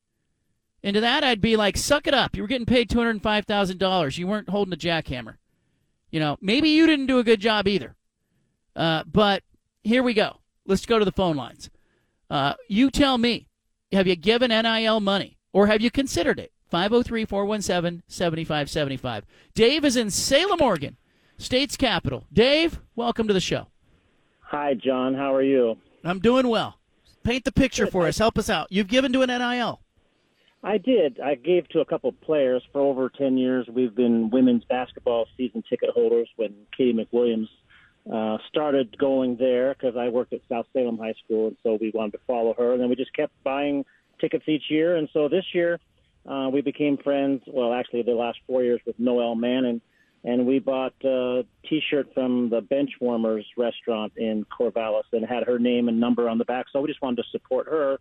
And 0.84 0.96
to 0.96 1.02
that, 1.02 1.24
I'd 1.24 1.42
be 1.42 1.56
like, 1.56 1.78
suck 1.78 2.08
it 2.08 2.14
up. 2.14 2.36
You 2.36 2.42
were 2.42 2.48
getting 2.48 2.66
paid 2.66 2.90
$205,000. 2.90 4.18
You 4.18 4.28
weren't 4.28 4.50
holding 4.50 4.74
a 4.74 4.78
jackhammer. 4.78 5.38
You 6.12 6.20
know, 6.20 6.38
maybe 6.42 6.70
you 6.70 6.86
didn't 6.86 7.08
do 7.08 7.20
a 7.20 7.24
good 7.24 7.40
job 7.40 7.68
either. 7.68 7.96
Uh, 8.76 9.04
but 9.06 9.44
here 9.84 10.04
we 10.04 10.14
go. 10.14 10.38
Let's 10.66 10.86
go 10.86 11.00
to 11.00 11.06
the 11.06 11.12
phone 11.12 11.36
lines. 11.36 11.70
Uh, 12.30 12.54
you 12.68 12.92
tell 12.92 13.18
me, 13.18 13.48
have 13.92 14.08
you 14.08 14.16
given 14.16 14.50
NIL 14.50 15.00
money 15.00 15.38
or 15.54 15.68
have 15.68 15.82
you 15.82 15.90
considered 15.90 16.40
it? 16.40 16.52
503 16.70 17.26
417 17.26 18.04
7575. 18.08 19.26
Dave 19.54 19.86
is 19.86 19.96
in 19.96 20.10
Salem, 20.10 20.62
Oregon, 20.62 20.98
state's 21.38 21.78
capital. 21.78 22.26
Dave, 22.34 22.80
welcome 22.96 23.28
to 23.28 23.34
the 23.34 23.40
show. 23.40 23.68
Hi, 24.40 24.74
John. 24.74 25.14
How 25.14 25.34
are 25.34 25.44
you? 25.44 25.78
I'm 26.04 26.20
doing 26.20 26.48
well. 26.48 26.80
Paint 27.24 27.46
the 27.46 27.52
picture 27.52 27.88
for 27.88 28.08
us. 28.08 28.18
Help 28.18 28.38
us 28.38 28.50
out. 28.50 28.68
You've 28.72 28.88
given 28.88 29.14
to 29.14 29.22
an 29.22 29.30
NIL. 29.30 29.82
I 30.64 30.78
did. 30.78 31.20
I 31.20 31.36
gave 31.36 31.68
to 31.70 31.82
a 31.82 31.86
couple 31.86 32.10
of 32.10 32.22
players 32.22 32.64
for 32.72 32.80
over 32.80 33.10
10 33.10 33.38
years. 33.38 33.68
We've 33.68 33.94
been 33.94 34.30
women's 34.30 34.64
basketball 34.64 35.28
season 35.36 35.64
ticket 35.70 35.90
holders 35.90 36.30
when 36.38 36.54
Katie 36.76 36.94
McWilliams 36.94 37.50
uh, 38.12 38.38
started 38.48 38.98
going 38.98 39.36
there 39.36 39.74
because 39.74 39.98
I 39.98 40.08
worked 40.08 40.32
at 40.32 40.40
South 40.48 40.66
Salem 40.72 40.98
High 40.98 41.16
School, 41.26 41.48
and 41.48 41.58
so 41.64 41.78
we 41.80 41.92
wanted 41.94 42.14
to 42.14 42.20
follow 42.26 42.54
her. 42.58 42.74
And 42.74 42.82
then 42.82 42.90
we 42.90 42.96
just 42.96 43.14
kept 43.14 43.34
buying 43.44 43.86
tickets 44.22 44.46
each 44.48 44.64
year. 44.70 44.96
And 44.96 45.10
so 45.12 45.28
this 45.28 45.46
year, 45.54 45.80
uh, 46.26 46.50
we 46.52 46.62
became 46.62 46.98
friends. 46.98 47.44
Well, 47.46 47.74
actually, 47.74 48.04
the 48.04 48.12
last 48.12 48.40
four 48.48 48.64
years 48.64 48.80
with 48.86 48.98
Noelle 48.98 49.36
Mannen, 49.36 49.82
and 50.24 50.48
we 50.48 50.60
bought 50.60 50.94
a 51.04 51.44
T-shirt 51.68 52.14
from 52.14 52.50
the 52.50 52.62
Benchwarmers 52.62 53.44
restaurant 53.58 54.14
in 54.16 54.46
Corvallis 54.46 55.04
and 55.12 55.26
had 55.26 55.44
her 55.44 55.60
name 55.60 55.90
and 55.90 56.00
number 56.00 56.30
on 56.30 56.38
the 56.38 56.46
back. 56.46 56.68
So 56.72 56.80
we 56.80 56.88
just 56.88 57.02
wanted 57.02 57.18
to 57.18 57.30
support 57.32 57.68
her. 57.68 57.98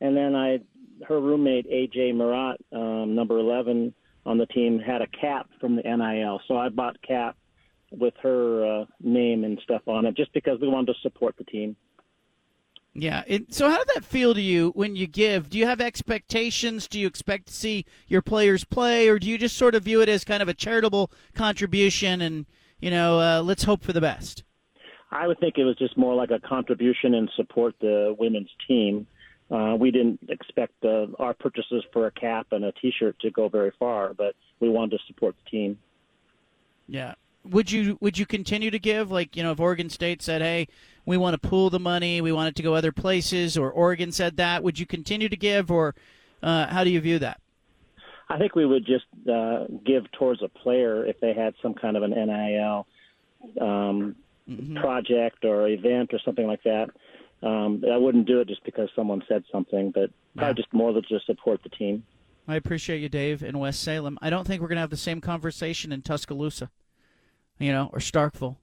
And 0.00 0.16
then 0.16 0.36
I, 0.36 0.60
her 1.06 1.20
roommate 1.20 1.70
AJ 1.70 2.14
Marotte, 2.14 2.58
um, 2.72 3.14
number 3.14 3.38
11 3.38 3.94
on 4.26 4.38
the 4.38 4.46
team, 4.46 4.78
had 4.78 5.02
a 5.02 5.06
cap 5.06 5.48
from 5.60 5.76
the 5.76 5.82
NIL. 5.82 6.40
So 6.48 6.56
I 6.56 6.68
bought 6.68 6.96
cap 7.02 7.36
with 7.90 8.14
her 8.22 8.82
uh, 8.82 8.84
name 9.00 9.44
and 9.44 9.58
stuff 9.62 9.82
on 9.86 10.06
it 10.06 10.16
just 10.16 10.32
because 10.32 10.58
we 10.60 10.68
wanted 10.68 10.94
to 10.94 11.00
support 11.02 11.36
the 11.36 11.44
team. 11.44 11.76
Yeah. 12.94 13.24
It, 13.26 13.52
so, 13.52 13.68
how 13.68 13.78
did 13.78 13.88
that 13.94 14.04
feel 14.04 14.34
to 14.34 14.40
you 14.40 14.70
when 14.76 14.94
you 14.94 15.08
give? 15.08 15.50
Do 15.50 15.58
you 15.58 15.66
have 15.66 15.80
expectations? 15.80 16.86
Do 16.86 17.00
you 17.00 17.08
expect 17.08 17.46
to 17.48 17.52
see 17.52 17.84
your 18.06 18.22
players 18.22 18.62
play, 18.62 19.08
or 19.08 19.18
do 19.18 19.28
you 19.28 19.36
just 19.36 19.56
sort 19.56 19.74
of 19.74 19.82
view 19.82 20.00
it 20.00 20.08
as 20.08 20.24
kind 20.24 20.42
of 20.42 20.48
a 20.48 20.54
charitable 20.54 21.10
contribution 21.34 22.20
and, 22.20 22.46
you 22.78 22.90
know, 22.90 23.18
uh, 23.18 23.42
let's 23.42 23.64
hope 23.64 23.82
for 23.82 23.92
the 23.92 24.00
best? 24.00 24.44
I 25.10 25.26
would 25.26 25.40
think 25.40 25.58
it 25.58 25.64
was 25.64 25.76
just 25.76 25.96
more 25.96 26.14
like 26.14 26.30
a 26.30 26.38
contribution 26.40 27.14
and 27.14 27.28
support 27.36 27.74
the 27.80 28.14
women's 28.18 28.50
team. 28.66 29.06
Uh, 29.50 29.76
we 29.78 29.90
didn't 29.90 30.20
expect 30.30 30.72
uh, 30.84 31.06
our 31.18 31.34
purchases 31.34 31.84
for 31.92 32.06
a 32.06 32.10
cap 32.10 32.46
and 32.52 32.64
a 32.64 32.72
T-shirt 32.72 33.18
to 33.20 33.30
go 33.30 33.48
very 33.48 33.72
far, 33.78 34.14
but 34.14 34.34
we 34.58 34.68
wanted 34.68 34.98
to 34.98 35.04
support 35.06 35.34
the 35.44 35.50
team. 35.50 35.78
Yeah. 36.88 37.14
Would 37.44 37.70
you 37.70 37.98
would 38.00 38.16
you 38.16 38.24
continue 38.24 38.70
to 38.70 38.78
give? 38.78 39.10
Like 39.10 39.36
you 39.36 39.42
know, 39.42 39.52
if 39.52 39.60
Oregon 39.60 39.90
State 39.90 40.22
said, 40.22 40.40
"Hey, 40.40 40.66
we 41.04 41.18
want 41.18 41.40
to 41.40 41.48
pool 41.48 41.68
the 41.68 41.78
money, 41.78 42.22
we 42.22 42.32
want 42.32 42.48
it 42.48 42.56
to 42.56 42.62
go 42.62 42.74
other 42.74 42.90
places," 42.90 43.58
or 43.58 43.70
Oregon 43.70 44.12
said 44.12 44.38
that, 44.38 44.62
would 44.62 44.78
you 44.78 44.86
continue 44.86 45.28
to 45.28 45.36
give, 45.36 45.70
or 45.70 45.94
uh, 46.42 46.68
how 46.68 46.84
do 46.84 46.90
you 46.90 47.02
view 47.02 47.18
that? 47.18 47.40
I 48.30 48.38
think 48.38 48.54
we 48.54 48.64
would 48.64 48.86
just 48.86 49.04
uh, 49.30 49.66
give 49.84 50.10
towards 50.12 50.42
a 50.42 50.48
player 50.48 51.04
if 51.04 51.20
they 51.20 51.34
had 51.34 51.54
some 51.60 51.74
kind 51.74 51.98
of 51.98 52.02
an 52.02 52.12
NIL 52.12 52.86
um, 53.60 54.16
mm-hmm. 54.48 54.78
project 54.78 55.44
or 55.44 55.68
event 55.68 56.14
or 56.14 56.18
something 56.24 56.46
like 56.46 56.62
that. 56.62 56.90
Um, 57.42 57.84
I 57.90 57.96
wouldn't 57.96 58.26
do 58.26 58.40
it 58.40 58.48
just 58.48 58.64
because 58.64 58.88
someone 58.96 59.22
said 59.28 59.44
something, 59.52 59.90
but 59.90 60.10
probably 60.36 60.54
just 60.54 60.72
more 60.72 60.92
to 60.92 61.02
just 61.02 61.26
support 61.26 61.62
the 61.62 61.68
team. 61.68 62.04
I 62.46 62.56
appreciate 62.56 63.00
you, 63.00 63.08
Dave, 63.08 63.42
in 63.42 63.58
West 63.58 63.82
Salem. 63.82 64.18
I 64.20 64.30
don't 64.30 64.46
think 64.46 64.60
we're 64.60 64.68
going 64.68 64.76
to 64.76 64.82
have 64.82 64.90
the 64.90 64.96
same 64.96 65.20
conversation 65.20 65.92
in 65.92 66.02
Tuscaloosa, 66.02 66.70
you 67.58 67.72
know, 67.72 67.90
or 67.92 67.98
Starkville, 67.98 68.56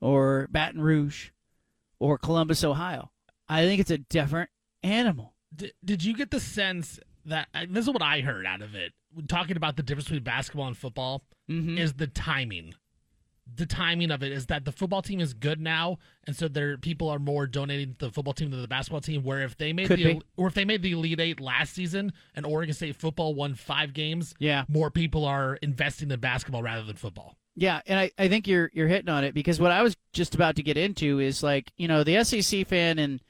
or 0.00 0.48
Baton 0.50 0.80
Rouge, 0.80 1.30
or 1.98 2.18
Columbus, 2.18 2.64
Ohio. 2.64 3.10
I 3.48 3.64
think 3.64 3.80
it's 3.80 3.90
a 3.90 3.98
different 3.98 4.50
animal. 4.82 5.34
Did, 5.54 5.72
did 5.84 6.04
you 6.04 6.14
get 6.14 6.30
the 6.30 6.40
sense 6.40 7.00
that 7.24 7.48
this 7.68 7.86
is 7.86 7.90
what 7.90 8.02
I 8.02 8.20
heard 8.20 8.46
out 8.46 8.62
of 8.62 8.74
it? 8.74 8.92
Talking 9.26 9.56
about 9.56 9.76
the 9.76 9.82
difference 9.82 10.04
between 10.04 10.22
basketball 10.22 10.66
and 10.66 10.76
football 10.76 11.24
mm-hmm. 11.50 11.78
is 11.78 11.94
the 11.94 12.06
timing 12.06 12.74
the 13.56 13.66
timing 13.66 14.10
of 14.10 14.22
it 14.22 14.32
is 14.32 14.46
that 14.46 14.64
the 14.64 14.72
football 14.72 15.02
team 15.02 15.20
is 15.20 15.34
good 15.34 15.60
now, 15.60 15.98
and 16.26 16.36
so 16.36 16.48
their 16.48 16.76
people 16.76 17.08
are 17.08 17.18
more 17.18 17.46
donating 17.46 17.94
to 17.98 18.06
the 18.06 18.12
football 18.12 18.34
team 18.34 18.50
than 18.50 18.62
the 18.62 18.68
basketball 18.68 19.00
team. 19.00 19.22
Where 19.22 19.40
if 19.40 19.56
they 19.56 19.72
made 19.72 19.88
Could 19.88 19.98
the 19.98 20.14
be. 20.14 20.22
or 20.36 20.46
if 20.48 20.54
they 20.54 20.64
made 20.64 20.82
the 20.82 20.92
Elite 20.92 21.20
Eight 21.20 21.40
last 21.40 21.74
season 21.74 22.12
and 22.34 22.44
Oregon 22.46 22.74
State 22.74 22.96
football 22.96 23.34
won 23.34 23.54
five 23.54 23.92
games, 23.94 24.34
yeah, 24.38 24.64
more 24.68 24.90
people 24.90 25.24
are 25.24 25.56
investing 25.56 26.10
in 26.10 26.20
basketball 26.20 26.62
rather 26.62 26.84
than 26.84 26.96
football. 26.96 27.36
Yeah, 27.56 27.80
and 27.86 27.98
I, 27.98 28.10
I 28.16 28.28
think 28.28 28.46
you're 28.46 28.70
you're 28.72 28.86
hitting 28.86 29.08
on 29.08 29.24
it 29.24 29.34
because 29.34 29.58
what 29.60 29.72
I 29.72 29.82
was 29.82 29.96
just 30.12 30.34
about 30.34 30.56
to 30.56 30.62
get 30.62 30.76
into 30.76 31.18
is 31.18 31.42
like 31.42 31.72
you 31.76 31.88
know 31.88 32.04
the 32.04 32.22
SEC 32.22 32.66
fan 32.66 32.98
and 32.98 33.20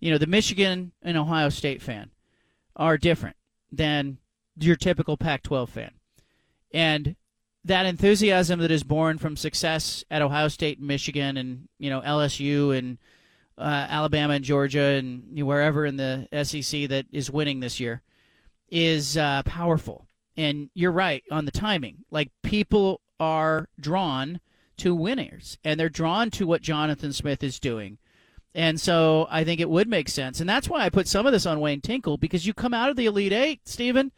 you 0.00 0.10
know 0.10 0.18
the 0.18 0.26
Michigan 0.26 0.92
and 1.02 1.16
Ohio 1.16 1.48
State 1.48 1.80
fan 1.80 2.10
are 2.76 2.98
different 2.98 3.36
than 3.72 4.18
your 4.58 4.76
typical 4.76 5.16
Pac-12 5.16 5.68
fan, 5.68 5.92
and 6.74 7.16
that 7.64 7.86
enthusiasm 7.86 8.60
that 8.60 8.70
is 8.70 8.82
born 8.82 9.18
from 9.18 9.36
success 9.36 10.04
at 10.10 10.22
Ohio 10.22 10.48
State 10.48 10.78
and 10.78 10.86
Michigan 10.86 11.36
and 11.36 11.68
you 11.78 11.90
know 11.90 12.00
LSU 12.00 12.76
and 12.76 12.98
uh, 13.58 13.86
Alabama 13.88 14.34
and 14.34 14.44
Georgia 14.44 14.80
and 14.80 15.46
wherever 15.46 15.84
in 15.84 15.96
the 15.96 16.26
SEC 16.42 16.88
that 16.88 17.06
is 17.12 17.30
winning 17.30 17.60
this 17.60 17.78
year 17.78 18.02
is 18.70 19.16
uh, 19.16 19.42
powerful. 19.44 20.06
And 20.36 20.70
you're 20.74 20.92
right 20.92 21.22
on 21.30 21.44
the 21.44 21.50
timing. 21.50 22.04
Like 22.10 22.30
people 22.42 23.02
are 23.18 23.68
drawn 23.78 24.40
to 24.78 24.94
winners 24.94 25.58
and 25.62 25.78
they're 25.78 25.90
drawn 25.90 26.30
to 26.30 26.46
what 26.46 26.62
Jonathan 26.62 27.12
Smith 27.12 27.42
is 27.42 27.60
doing. 27.60 27.98
And 28.54 28.80
so 28.80 29.28
I 29.30 29.44
think 29.44 29.60
it 29.60 29.70
would 29.70 29.88
make 29.88 30.08
sense. 30.08 30.40
And 30.40 30.48
that's 30.48 30.68
why 30.68 30.80
I 30.80 30.88
put 30.88 31.06
some 31.06 31.26
of 31.26 31.32
this 31.32 31.46
on 31.46 31.60
Wayne 31.60 31.82
Tinkle 31.82 32.16
because 32.16 32.46
you 32.46 32.54
come 32.54 32.74
out 32.74 32.90
of 32.90 32.96
the 32.96 33.06
Elite 33.06 33.32
Eight, 33.32 33.68
Stephen, 33.68 34.10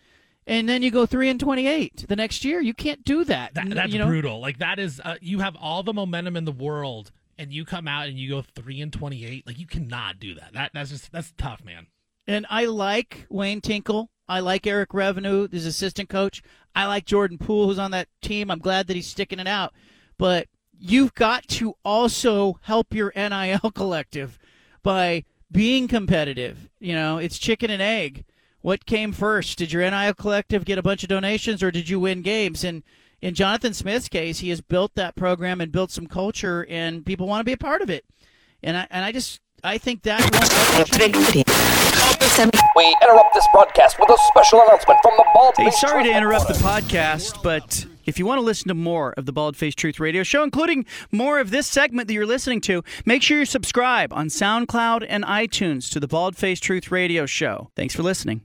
and 0.46 0.68
then 0.68 0.83
you 0.83 0.90
go 0.90 1.07
three 1.07 1.28
and 1.28 1.38
twenty-eight 1.38 2.07
the 2.09 2.16
next 2.16 2.44
year. 2.44 2.61
You 2.61 2.74
can't 2.74 3.05
do 3.05 3.24
that. 3.24 3.55
that 3.55 3.70
that's 3.70 3.92
you 3.92 3.98
know? 3.98 4.07
brutal. 4.07 4.40
Like 4.40 4.59
that 4.59 4.78
is 4.78 5.00
uh, 5.05 5.16
you 5.20 5.40
have 5.40 5.57
all 5.61 5.83
the 5.83 5.92
momentum 5.92 6.37
in 6.37 6.44
the 6.44 6.52
world, 6.52 7.12
and 7.38 7.52
you 7.52 7.64
come 7.64 7.87
out 7.87 8.09
and 8.09 8.18
you 8.18 8.31
go 8.31 8.42
three 8.55 8.81
and 8.81 8.92
twenty-eight. 8.92 9.46
Like 9.46 9.59
you 9.59 9.66
cannot 9.66 10.18
do 10.18 10.35
that. 10.35 10.52
That 10.52 10.72
that's 10.74 10.90
just 10.90 11.12
that's 11.12 11.33
tough, 11.37 11.64
man. 11.64 11.87
And 12.26 12.46
I 12.50 12.66
like 12.66 13.26
Wayne 13.28 13.61
Tinkle. 13.61 14.11
I 14.28 14.40
like 14.40 14.66
Eric 14.66 14.90
Reveno, 14.90 15.50
his 15.52 15.66
assistant 15.66 16.09
coach. 16.09 16.42
I 16.74 16.87
like 16.87 17.05
Jordan 17.05 17.38
Poole, 17.38 17.66
who's 17.66 17.78
on 17.78 17.90
that 17.90 18.09
team. 18.22 18.50
I'm 18.50 18.61
glad 18.61 18.87
that 18.87 18.96
he's 18.96 19.09
sticking 19.09 19.40
it 19.40 19.48
out. 19.48 19.74
But 20.16 20.46
you've 20.78 21.14
got 21.14 21.46
to 21.48 21.74
also 21.85 22.59
help 22.62 22.94
your 22.94 23.12
NIL 23.14 23.70
collective 23.74 24.38
by 24.83 25.24
being 25.50 25.88
competitive. 25.88 26.70
You 26.81 26.94
know, 26.94 27.18
it's 27.18 27.38
chicken 27.38 27.70
and 27.70 27.83
egg 27.83 28.24
what 28.62 28.87
came 28.87 29.12
first? 29.12 29.59
Did 29.59 29.72
your 29.72 29.88
NIL 29.88 30.14
collective 30.14 30.64
get 30.64 30.79
a 30.79 30.83
bunch 30.83 31.03
of 31.03 31.09
donations, 31.09 31.62
or 31.62 31.70
did 31.70 31.88
you 31.88 32.01
win 32.01 32.22
games? 32.22 32.64
And 32.64 32.83
in 33.20 33.35
Jonathan 33.35 33.75
Smith's 33.75 34.09
case, 34.09 34.38
he 34.38 34.48
has 34.51 34.61
built 34.61 34.94
that 34.94 35.14
program 35.14 35.61
and 35.61 35.70
built 35.70 35.90
some 35.90 36.07
culture, 36.07 36.66
and 36.68 37.05
people 37.05 37.27
want 37.27 37.40
to 37.40 37.44
be 37.44 37.53
a 37.53 37.57
part 37.57 37.83
of 37.83 37.90
it. 37.90 38.05
And 38.62 38.77
I 38.77 38.87
and 38.90 39.05
I 39.05 39.12
just 39.12 39.40
I 39.62 39.79
think 39.79 40.03
that. 40.03 40.20
We 42.75 42.96
interrupt 43.03 43.35
this 43.35 43.46
broadcast 43.53 43.98
with 44.01 44.09
a 44.09 44.16
special 44.29 44.62
announcement 44.62 44.98
from 45.03 45.12
the 45.18 45.25
Bald. 45.35 45.55
Hey, 45.59 45.70
sorry 45.70 46.05
to 46.05 46.11
interrupt 46.11 46.48
the 46.48 46.55
podcast, 46.55 47.42
but 47.42 47.85
if 48.07 48.18
you 48.18 48.25
want 48.25 48.38
to 48.38 48.42
listen 48.42 48.68
to 48.68 48.75
more 48.75 49.12
of 49.18 49.27
the 49.27 49.33
Bald 49.33 49.57
Face 49.57 49.75
Truth 49.75 50.01
Radio 50.01 50.22
Show, 50.22 50.42
including 50.42 50.87
more 51.11 51.38
of 51.38 51.51
this 51.51 51.66
segment 51.66 52.09
that 52.09 52.14
you're 52.14 52.27
listening 52.27 52.62
to, 52.62 52.83
make 53.05 53.22
sure 53.22 53.38
you 53.38 53.44
subscribe 53.44 54.12
on 54.14 54.29
SoundCloud 54.29 55.05
and 55.09 55.25
iTunes 55.25 55.90
to 55.90 56.01
the 56.01 56.09
Bald 56.09 56.37
Face 56.37 56.59
Truth 56.59 56.90
Radio 56.90 57.27
Show. 57.27 57.70
Thanks 57.77 57.94
for 57.94 58.03
listening. 58.03 58.40